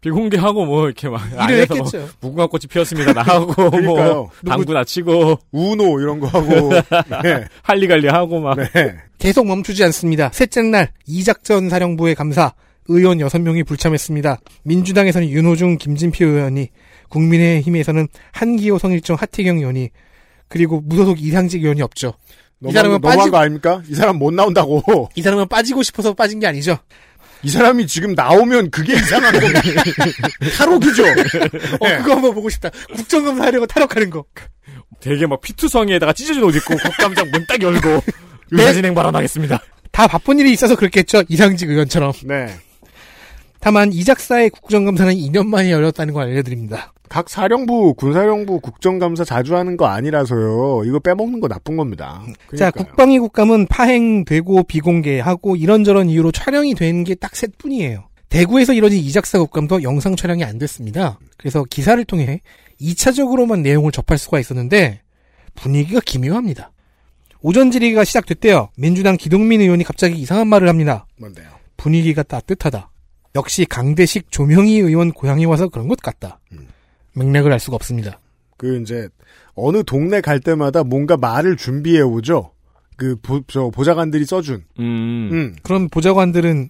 [0.00, 1.20] 비공개하고 뭐 이렇게 막
[1.50, 2.08] 일을 뭐 했겠죠.
[2.20, 3.12] 무궁화 꽃이 피었습니다.
[3.12, 3.70] 나하고.
[3.82, 6.70] 뭐 당구 나치고 우노 이런 거 하고.
[7.22, 7.44] 네.
[7.62, 8.68] 할리갈리 하고 막 네.
[9.18, 10.30] 계속 멈추지 않습니다.
[10.32, 12.54] 셋째 날 이작전 사령부의 감사
[12.88, 14.40] 의원 6명이 불참했습니다.
[14.64, 16.68] 민주당에서는 윤호중, 김진표 의원이
[17.10, 19.90] 국민의힘에서는 한기호, 성일정, 하태경 의원이
[20.48, 22.14] 그리고 무소속 이상직 의원이 없죠.
[22.58, 23.82] 너무한, 사람은 거- 너무한 빠지- 거 아닙니까?
[23.88, 24.82] 이 사람 못 나온다고.
[25.14, 26.78] 이 사람은 빠지고 싶어서 빠진 게 아니죠.
[27.42, 29.40] 이 사람이 지금 나오면 그게 이상한 거.
[30.58, 31.04] 탈옥이죠.
[31.04, 32.70] 어, 그거 한번 보고 싶다.
[32.94, 34.24] 국정감사 하려고 탈옥하는 거.
[35.00, 38.02] 되게 막 피투성이에다가 찢어진 옷 입고 국감장 문 딱 열고
[38.52, 39.60] 의사진행 발언하겠습니다.
[39.92, 41.22] 다 바쁜 일이 있어서 그렇겠죠.
[41.28, 42.12] 이상직 의원처럼.
[42.24, 42.54] 네.
[43.60, 46.92] 다만 이 작사의 국정감사는 2년 만에 열렸다는 걸 알려드립니다.
[47.10, 50.84] 각 사령부, 군사령부 국정감사 자주 하는 거 아니라서요.
[50.86, 52.22] 이거 빼먹는 거 나쁜 겁니다.
[52.56, 52.84] 자, 그러니까요.
[52.86, 58.04] 국방위 국감은 파행되고 비공개하고 이런저런 이유로 촬영이 된 게 딱 셋 뿐이에요.
[58.28, 61.18] 대구에서 이뤄진 이작사 국감도 영상 촬영이 안 됐습니다.
[61.36, 62.40] 그래서 기사를 통해
[62.80, 65.00] 2차적으로만 내용을 접할 수가 있었는데
[65.56, 66.70] 분위기가 기묘합니다.
[67.42, 68.68] 오전 질의가 시작됐대요.
[68.76, 71.06] 민주당 기동민 의원이 갑자기 이상한 말을 합니다.
[71.18, 71.48] 뭔데요?
[71.76, 72.88] 분위기가 따뜻하다.
[73.34, 76.38] 역시 강대식 조명희 의원 고향에 와서 그런 것 같다.
[76.52, 76.68] 음.
[77.14, 78.18] 맥락을 알 수가 없습니다.
[78.56, 79.08] 그 이제
[79.54, 82.52] 어느 동네 갈 때마다 뭔가 말을 준비해 오죠.
[82.96, 84.64] 그 보, 저 보좌관들이 써준.
[84.78, 85.28] 음.
[85.32, 85.56] 음.
[85.62, 86.68] 그럼 보좌관들은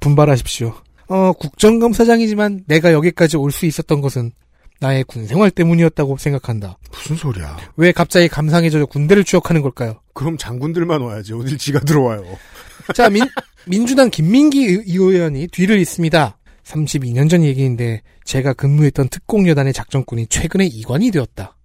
[0.00, 0.74] 분발하십시오.
[1.08, 4.32] 어, 국정감사장이지만 내가 여기까지 올 수 있었던 것은
[4.80, 6.78] 나의 군 생활 때문이었다고 생각한다.
[6.92, 7.56] 무슨 소리야?
[7.76, 10.00] 왜 갑자기 감상해져 군대를 추억하는 걸까요?
[10.14, 11.32] 그럼 장군들만 와야지.
[11.34, 12.24] 어딜 지가 들어와요.
[12.94, 13.24] 자, 민,
[13.66, 16.38] 민주당 김민기 의- 의원이 뒤를 잇습니다.
[16.64, 21.56] 32년 전 얘기인데 제가 근무했던 특공여단의 작전군이 최근에 이관이 되었다.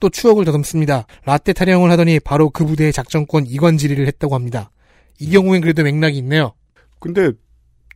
[0.00, 1.06] 또 추억을 더듬습니다.
[1.24, 4.70] 라떼 타령을 하더니 바로 그 부대의 작전권 이관 질의를 했다고 합니다.
[5.18, 6.52] 이 경우엔 그래도 맥락이 있네요.
[6.98, 7.32] 근데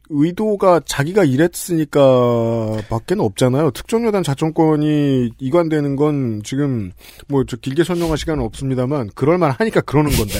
[0.08, 3.72] 의도가 자기가 이랬으니까 밖에는 없잖아요.
[3.72, 6.92] 특정여단 자정권이 이관되는 건 지금
[7.28, 10.34] 뭐 저 길게 설명할 시간은 없습니다만 그럴만 하니까 그러는 건데.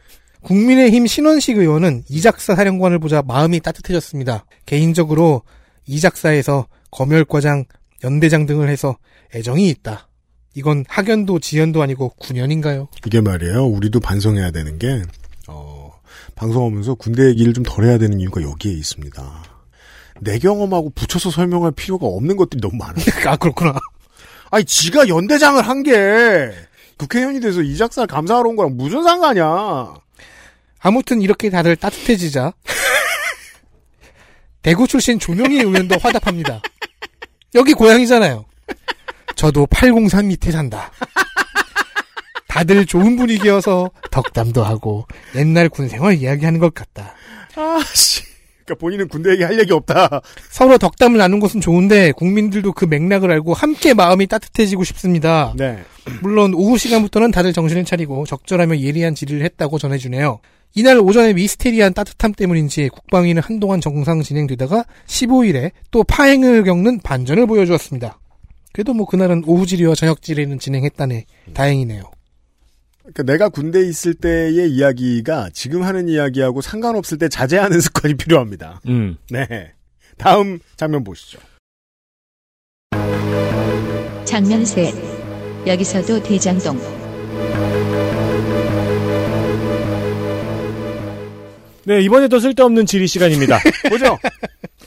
[0.44, 4.44] 국민의힘 신원식 의원은 이작사 사령관을 보자 마음이 따뜻해졌습니다.
[4.66, 5.40] 개인적으로
[5.86, 7.64] 이작사에서 검열과장,
[8.04, 8.96] 연대장 등을 해서
[9.34, 10.08] 애정이 있다.
[10.54, 12.88] 이건 학연도 지연도 아니고 9년인가요?
[13.06, 13.66] 이게 말이에요.
[13.66, 15.02] 우리도 반성해야 되는 게
[15.46, 15.92] 어,
[16.34, 19.44] 방송하면서 군대 얘기를 좀 덜 해야 되는 이유가 여기에 있습니다.
[20.22, 23.04] 내 경험하고 붙여서 설명할 필요가 없는 것들이 너무 많아요.
[23.26, 23.74] 아 그렇구나.
[24.50, 26.50] 아니 지가 연대장을 한 게
[26.98, 29.94] 국회의원이 돼서 이 작사 감사하러 온 거랑 무슨 상관이야.
[30.80, 32.52] 아무튼 이렇게 다들 따뜻해지자
[34.62, 36.60] 대구 출신 조명희 의원도 화답합니다.
[37.54, 38.44] 여기 고향이잖아요.
[39.36, 40.90] 저도 803 밑에 산다.
[42.48, 45.06] 다들 좋은 분위기여서 덕담도 하고
[45.36, 47.14] 옛날 군생활 이야기하는 것 같다.
[47.54, 48.22] 아씨.
[48.70, 50.20] 그러니까 본인은 군대 얘기 할 얘기 없다.
[50.50, 55.52] 서로 덕담을 나눈 것은 좋은데 국민들도 그 맥락을 알고 함께 마음이 따뜻해지고 싶습니다.
[55.56, 55.78] 네.
[56.22, 60.40] 물론 오후 시간부터는 다들 정신을 차리고 적절하며 예리한 질의를 했다고 전해주네요.
[60.76, 68.20] 이날 오전에 미스테리한 따뜻함 때문인지 국방위는 한동안 정상 진행되다가 15일에 또 파행을 겪는 반전을 보여주었습니다.
[68.72, 71.24] 그래도 뭐 그날은 오후 질의와 저녁 질의는 진행했다네.
[71.54, 72.04] 다행이네요.
[73.12, 78.80] 그러니까 내가 군대에 있을 때의 이야기가 지금 하는 이야기하고 상관없을 때 자제하는 습관이 필요합니다.
[78.88, 79.16] 음.
[79.30, 79.72] 네.
[80.16, 81.38] 다음 장면 보시죠.
[84.24, 84.94] 장면 셋.
[85.66, 86.78] 여기서도 대장동.
[91.84, 93.58] 네, 이번에도 쓸데없는 질의 시간입니다.
[93.90, 94.18] 보죠.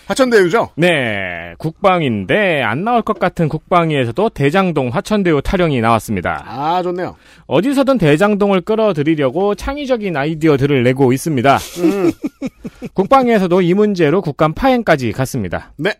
[0.08, 0.70] 하천대유죠.
[0.76, 6.43] 네, 국방인데 안 나올 것 같은 국방위에서도 대장동 화천대유 타령이 나왔습니다.
[6.45, 7.16] 아 좋네요.
[7.47, 11.58] 어디서든 대장동을 끌어들이려고 창의적인 아이디어들을 내고 있습니다.
[11.80, 12.12] 음.
[12.93, 15.74] 국방위에서도 이 문제로 국감 파행까지 갔습니다.
[15.78, 15.93] 네.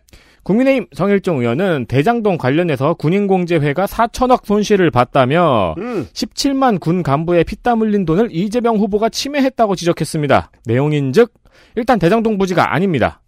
[0.44, 6.06] 국민의힘 성일종 의원은 대장동 관련해서 군인공제회가 4천억 손실을 봤다며 음.
[6.12, 10.50] 17만 군 간부의 피땀 흘린 돈을 이재명 후보가 침해했다고 지적했습니다.
[10.66, 11.32] 내용인즉
[11.76, 13.22] 일단 대장동 부지가 아닙니다.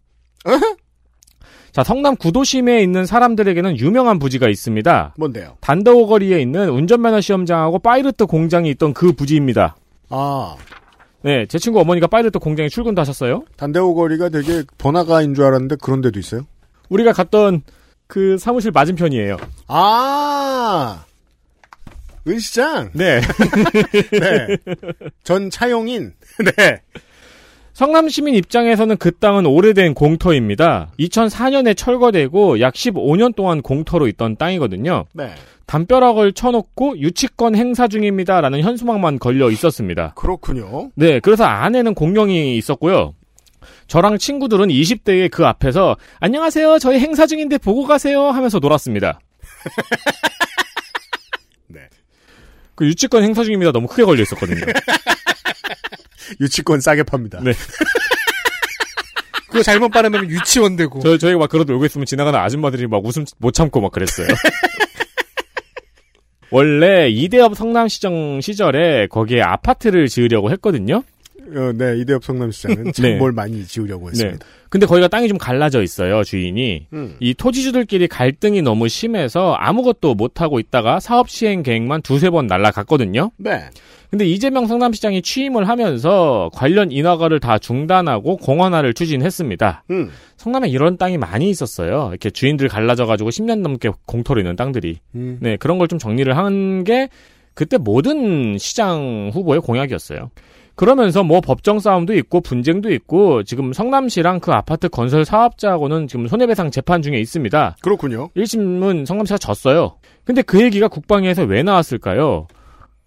[1.73, 5.15] 자, 성남 구도심에 있는 사람들에게는 유명한 부지가 있습니다.
[5.19, 5.59] 뭔데요?
[5.61, 9.77] 단대오거리에 있는 운전면허 시험장하고 파이롯트 공장이 있던 그 부지입니다.
[10.09, 10.57] 아
[11.23, 13.45] 네, 제 친구 어머니가 파이롯트 공장에 출근도 하셨어요.
[13.57, 16.47] 단대오거리가 되게 번화가인 줄 알았는데 그런 데도 있어요.
[16.89, 17.63] 우리가 갔던
[18.07, 19.37] 그 사무실 맞은편이에요.
[19.67, 21.05] 아
[22.27, 22.91] 은시장.
[22.93, 23.21] 네.
[24.13, 24.57] 네.
[25.25, 26.13] 전 차용인.
[26.57, 26.81] 네.
[27.77, 30.93] 성남 시민 입장에서는 그 땅은 오래된 공터입니다.
[30.99, 35.05] 2004년에 철거되고 약 15년 동안 공터로 있던 땅이거든요.
[35.13, 35.35] 네.
[35.67, 40.15] 담벼락을 쳐놓고 유치권 행사 중입니다라는 현수막만 걸려 있었습니다.
[40.17, 40.91] 그렇군요.
[40.95, 43.13] 네, 그래서 안에는 공룡이 있었고요.
[43.89, 49.21] 저랑 친구들은 20대에 그 앞에서 안녕하세요, 저희 행사 중인데 보고 가세요 하면서 놀았습니다.
[51.69, 51.81] 네.
[52.75, 53.73] 그 유치권 행사 중입니다.
[53.73, 54.61] 너무 크게 걸려 있었거든요.
[56.41, 57.41] 유치권 싸게 팝니다.
[57.43, 57.53] 네.
[59.49, 61.01] 그거 잘못 발음하면 유치원 되고.
[61.01, 64.29] 저, 저희가 막 그러다 놀고 있으면 지나가는 아줌마들이 막 웃음 못 참고 막 그랬어요.
[66.51, 71.03] 원래 이대업 성남시정 시절에 거기에 아파트를 지으려고 했거든요.
[71.55, 73.17] 어, 네, 이대엽 성남시장은 참 네.
[73.17, 74.45] 뭘 많이 지으려고 했습니다.
[74.69, 76.89] 근데 거기가 땅이 좀 갈라져 있어요, 주인이.
[76.93, 77.17] 음.
[77.21, 83.31] 이 토지주들끼리 갈등이 너무 심해서 아무것도 못하고 있다가 사업 시행 계획만 두세 번 날라갔거든요.
[83.37, 83.63] 네.
[84.11, 89.85] 근데 이재명 성남시장이 취임을 하면서 관련 인허가를 다 중단하고 공원화를 추진했습니다.
[89.91, 90.11] 음.
[90.37, 92.09] 성남에 이런 땅이 많이 있었어요.
[92.11, 94.99] 이렇게 주인들 갈라져가지고 10년 넘게 공터로 있는 땅들이.
[95.17, 95.39] 음.
[95.41, 97.09] 네, 그런 걸 좀 정리를 한 게
[97.55, 100.31] 그때 모든 시장 후보의 공약이었어요.
[100.77, 106.71] 그러면서 뭐 법정 싸움도 있고 분쟁도 있고 지금 성남시랑 그 아파트 건설 사업자하고는 지금 손해배상
[106.71, 107.77] 재판 중에 있습니다.
[107.81, 108.29] 그렇군요.
[108.37, 109.97] 1심은 성남시가 졌어요.
[110.25, 112.47] 근데 그 얘기가 국방위에서 왜 나왔을까요?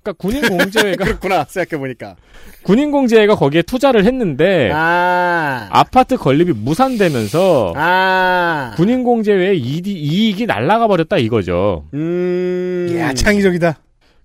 [0.02, 2.16] 그러니까 군인 공제회가 그렇구나, 생각해 보니까.
[2.64, 5.68] 군인 공제회가 거기에 투자를 했는데 아.
[5.70, 8.74] 아파트 건립이 무산되면서 아.
[8.76, 11.86] 군인 공제회의 이익이, 이익이 날아가 버렸다 이거죠.
[11.94, 12.96] 음.
[12.98, 13.78] 야, 창의적이다.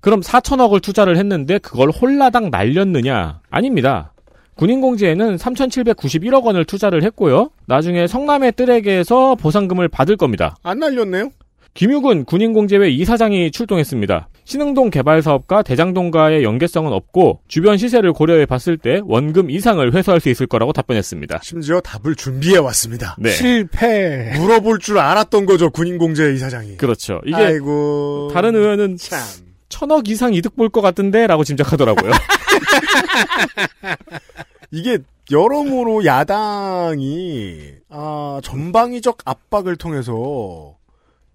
[0.04, 3.40] 그럼 4천억을 투자를 했는데 그걸 홀라당 날렸느냐?
[3.48, 4.12] 아닙니다.
[4.54, 7.48] 군인공제에는 3,791억 원을 투자를 했고요.
[7.66, 10.56] 나중에 성남의 뜰에게서 보상금을 받을 겁니다.
[10.62, 11.30] 안 날렸네요?
[11.72, 14.28] 김유근 군인공제회 이사장이 출동했습니다.
[14.44, 20.28] 신흥동 개발 사업과 대장동과의 연계성은 없고 주변 시세를 고려해 봤을 때 원금 이상을 회수할 수
[20.28, 21.40] 있을 거라고 답변했습니다.
[21.42, 23.16] 심지어 답을 준비해 왔습니다.
[23.18, 23.30] 네.
[23.30, 24.34] 실패.
[24.36, 26.76] 물어볼 줄 알았던 거죠, 군인공제 이사장이.
[26.76, 27.22] 그렇죠.
[27.24, 28.28] 이게 아이고.
[28.34, 29.43] 다른 의원은 참.
[29.74, 32.12] 천억 이상 이득 볼 것 같은데 라고 짐작하더라고요.
[34.70, 34.98] 이게
[35.32, 40.76] 여러모로 야당이 아, 전방위적 압박을 통해서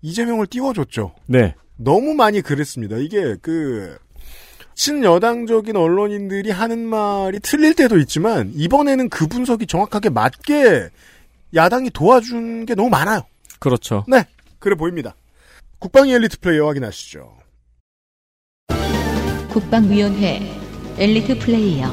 [0.02, 1.16] 이재명을 띄워줬죠.
[1.26, 1.54] 네.
[1.76, 2.96] 너무 많이 그랬습니다.
[2.98, 3.98] 이게 그
[4.76, 10.88] 친여당적인 언론인들이 하는 말이 틀릴 때도 있지만 이번에는 그 분석이 정확하게 맞게
[11.54, 13.22] 야당이 도와준 게 너무 많아요.
[13.60, 14.06] 그렇죠.
[14.08, 14.24] 네,
[14.60, 15.14] 그래 보입니다.
[15.80, 17.38] 국방위 엘리트 플레이어 확인하시죠.
[19.60, 20.40] 국방위원회
[20.98, 21.88] 엘리트 플레이어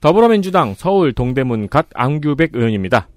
[0.00, 3.08] 더불어민주당 서울 동대문 갓 안규백 의원입니다.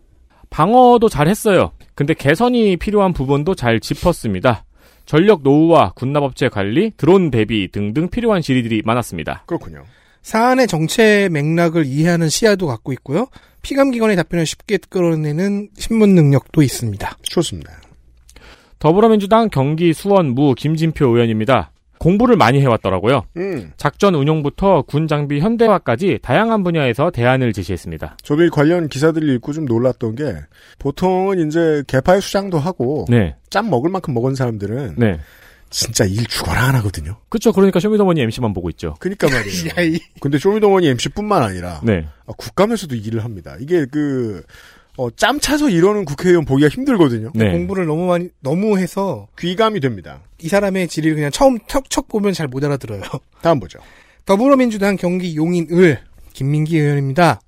[0.52, 1.72] 방어도 잘했어요.
[1.96, 4.66] 근데 개선이 필요한 부분도 잘 짚었습니다.
[5.06, 9.44] 전력 노후와 군납업체 관리, 드론 대비 등등 필요한 질의들이 많았습니다.
[9.48, 9.84] 그렇군요.
[10.22, 13.28] 사안의 정체 맥락을 이해하는 시야도 갖고 있고요.
[13.64, 17.18] 피감기관의 답변을 쉽게 끌어내는 신문 능력도 있습니다.
[17.24, 17.72] 좋습니다.
[18.78, 21.72] 더불어민주당 경기 수원무 김진표 의원입니다.
[22.00, 23.24] 공부를 많이 해왔더라고요.
[23.38, 28.18] 음, 작전 운용부터 군 장비 현대화까지 다양한 분야에서 대안을 제시했습니다.
[28.24, 30.36] 저도 이 관련 기사들을 읽고 좀 놀랐던 게
[30.80, 35.20] 보통은 이제 개파의 수장도 하고 네, 짬 먹을 만큼 먹은 사람들은 네.
[35.70, 37.18] 진짜 일 죽어라 안 하거든요.
[37.30, 37.52] 그쵸.
[37.52, 38.96] 그러니까 쇼미더머니 MC만 보고 있죠.
[39.00, 39.28] 그니까
[39.76, 40.00] 말이에요.
[40.20, 42.08] 근데 쇼미더머니 MC뿐만 아니라 네.
[42.26, 43.56] 아, 국감에서도 일을 합니다.
[43.60, 44.44] 이게 그
[45.00, 47.32] 어, 짬 차서 이러는 국회의원 보기가 힘들거든요.
[47.34, 47.52] 네.
[47.52, 50.20] 공부를 너무 많이 너무 해서 귀감이 됩니다.
[50.42, 53.02] 이 사람의 질의를 그냥 처음 척, 척 보면 잘 못 알아들어요.
[53.42, 53.80] 다음 보죠.
[54.26, 56.00] 더불어민주당 경기 용인을
[56.34, 57.40] 김민기 의원입니다.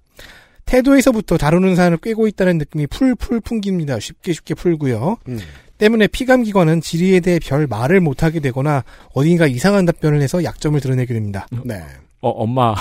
[0.63, 3.99] 태도에서부터 다루는 사안을 꿰고 있다는 느낌이 풀풀 풍깁니다.
[3.99, 5.17] 쉽게 쉽게 풀고요.
[5.27, 5.39] 음.
[5.77, 11.47] 때문에 피감기관은 질의에 대해 별 말을 못하게 되거나 어딘가 이상한 답변을 해서 약점을 드러내게 됩니다.
[11.65, 11.81] 네.
[12.21, 12.75] 어, 엄마.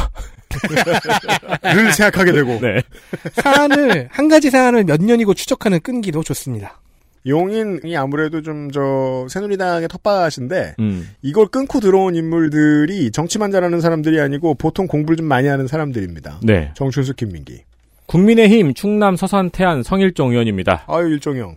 [1.63, 2.83] 를 생각하게 되고 네.
[3.33, 6.81] 사안을 한 가지 사안을 몇 년이고 추적하는 끈기도 좋습니다.
[7.27, 11.11] 용인이 아무래도 좀 저 새누리당의 텃밭인데 음.
[11.23, 16.41] 이걸 끊고 들어온 인물들이 정치만 잘하는 사람들이 아니고 보통 공부를 좀 많이 하는 사람들입니다.
[16.43, 16.73] 네.
[16.75, 17.63] 정춘수, 김민기.
[18.07, 20.85] 국민의힘 충남 서산 태안 성일종 의원입니다.
[20.89, 21.57] 아유 일종형.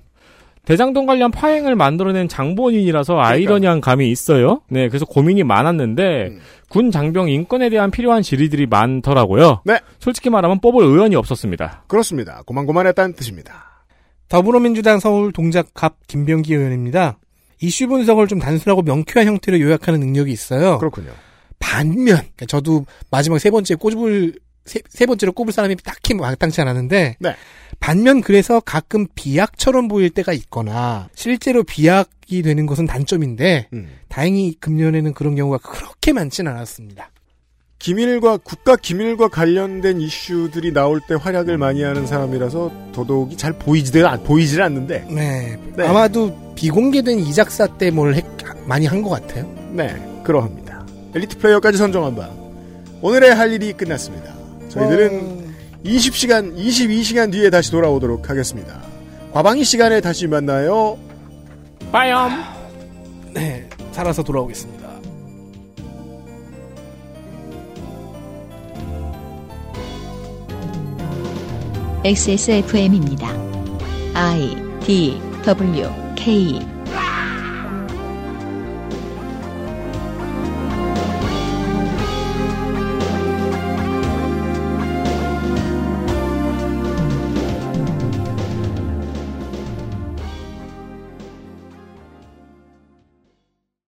[0.65, 4.61] 대장동 관련 파행을 만들어낸 장본인이라서 아이러니한 감이 있어요.
[4.69, 6.39] 네, 그래서 고민이 많았는데 음.
[6.69, 9.61] 군 장병 인권에 대한 필요한 질의들이 많더라고요.
[9.65, 9.79] 네.
[9.99, 11.83] 솔직히 말하면 뽑을 의원이 없었습니다.
[11.87, 12.41] 그렇습니다.
[12.45, 13.85] 고만고만했다는 뜻입니다.
[14.29, 17.19] 더불어민주당 서울 동작갑 김병기 의원입니다.
[17.61, 20.79] 이슈 분석을 좀 단순하고 명쾌한 형태로 요약하는 능력이 있어요.
[20.79, 21.11] 그렇군요.
[21.59, 24.33] 반면 저도 마지막 세 번째 꼽을
[24.65, 27.35] 세, 세 번째로 꼽을 사람이 딱히 마땅치 않았는데 네.
[27.79, 33.89] 반면 그래서 가끔 비약처럼 보일 때가 있거나 실제로 비약이 되는 것은 단점인데 음.
[34.07, 37.09] 다행히 금년에는 그런 경우가 그렇게 많진 않았습니다.
[37.79, 44.23] 기밀과 국가 기밀과 관련된 이슈들이 나올 때 활약을 많이 하는 사람이라서 더더욱이 잘 보이지들 않-
[44.23, 45.85] 보이질 않는데 네, 네.
[45.85, 48.21] 아마도 비공개된 이작사 때 뭘
[48.65, 49.45] 많이 한 것 같아요.
[49.73, 50.85] 네 그러합니다.
[51.13, 52.29] 엘리트 플레이어까지 선정한 바
[53.01, 54.33] 오늘의 할 일이 끝났습니다.
[54.69, 55.53] 저희들은
[55.85, 58.81] 20시간 22시간 뒤에 다시 돌아오도록 하겠습니다.
[59.31, 60.97] 과방위 시간에 다시 만나요.
[61.91, 62.31] 빠염!
[63.33, 64.83] 네, 살아서 돌아오겠습니다.
[72.05, 73.29] XSFM입니다.
[74.13, 76.59] I D W K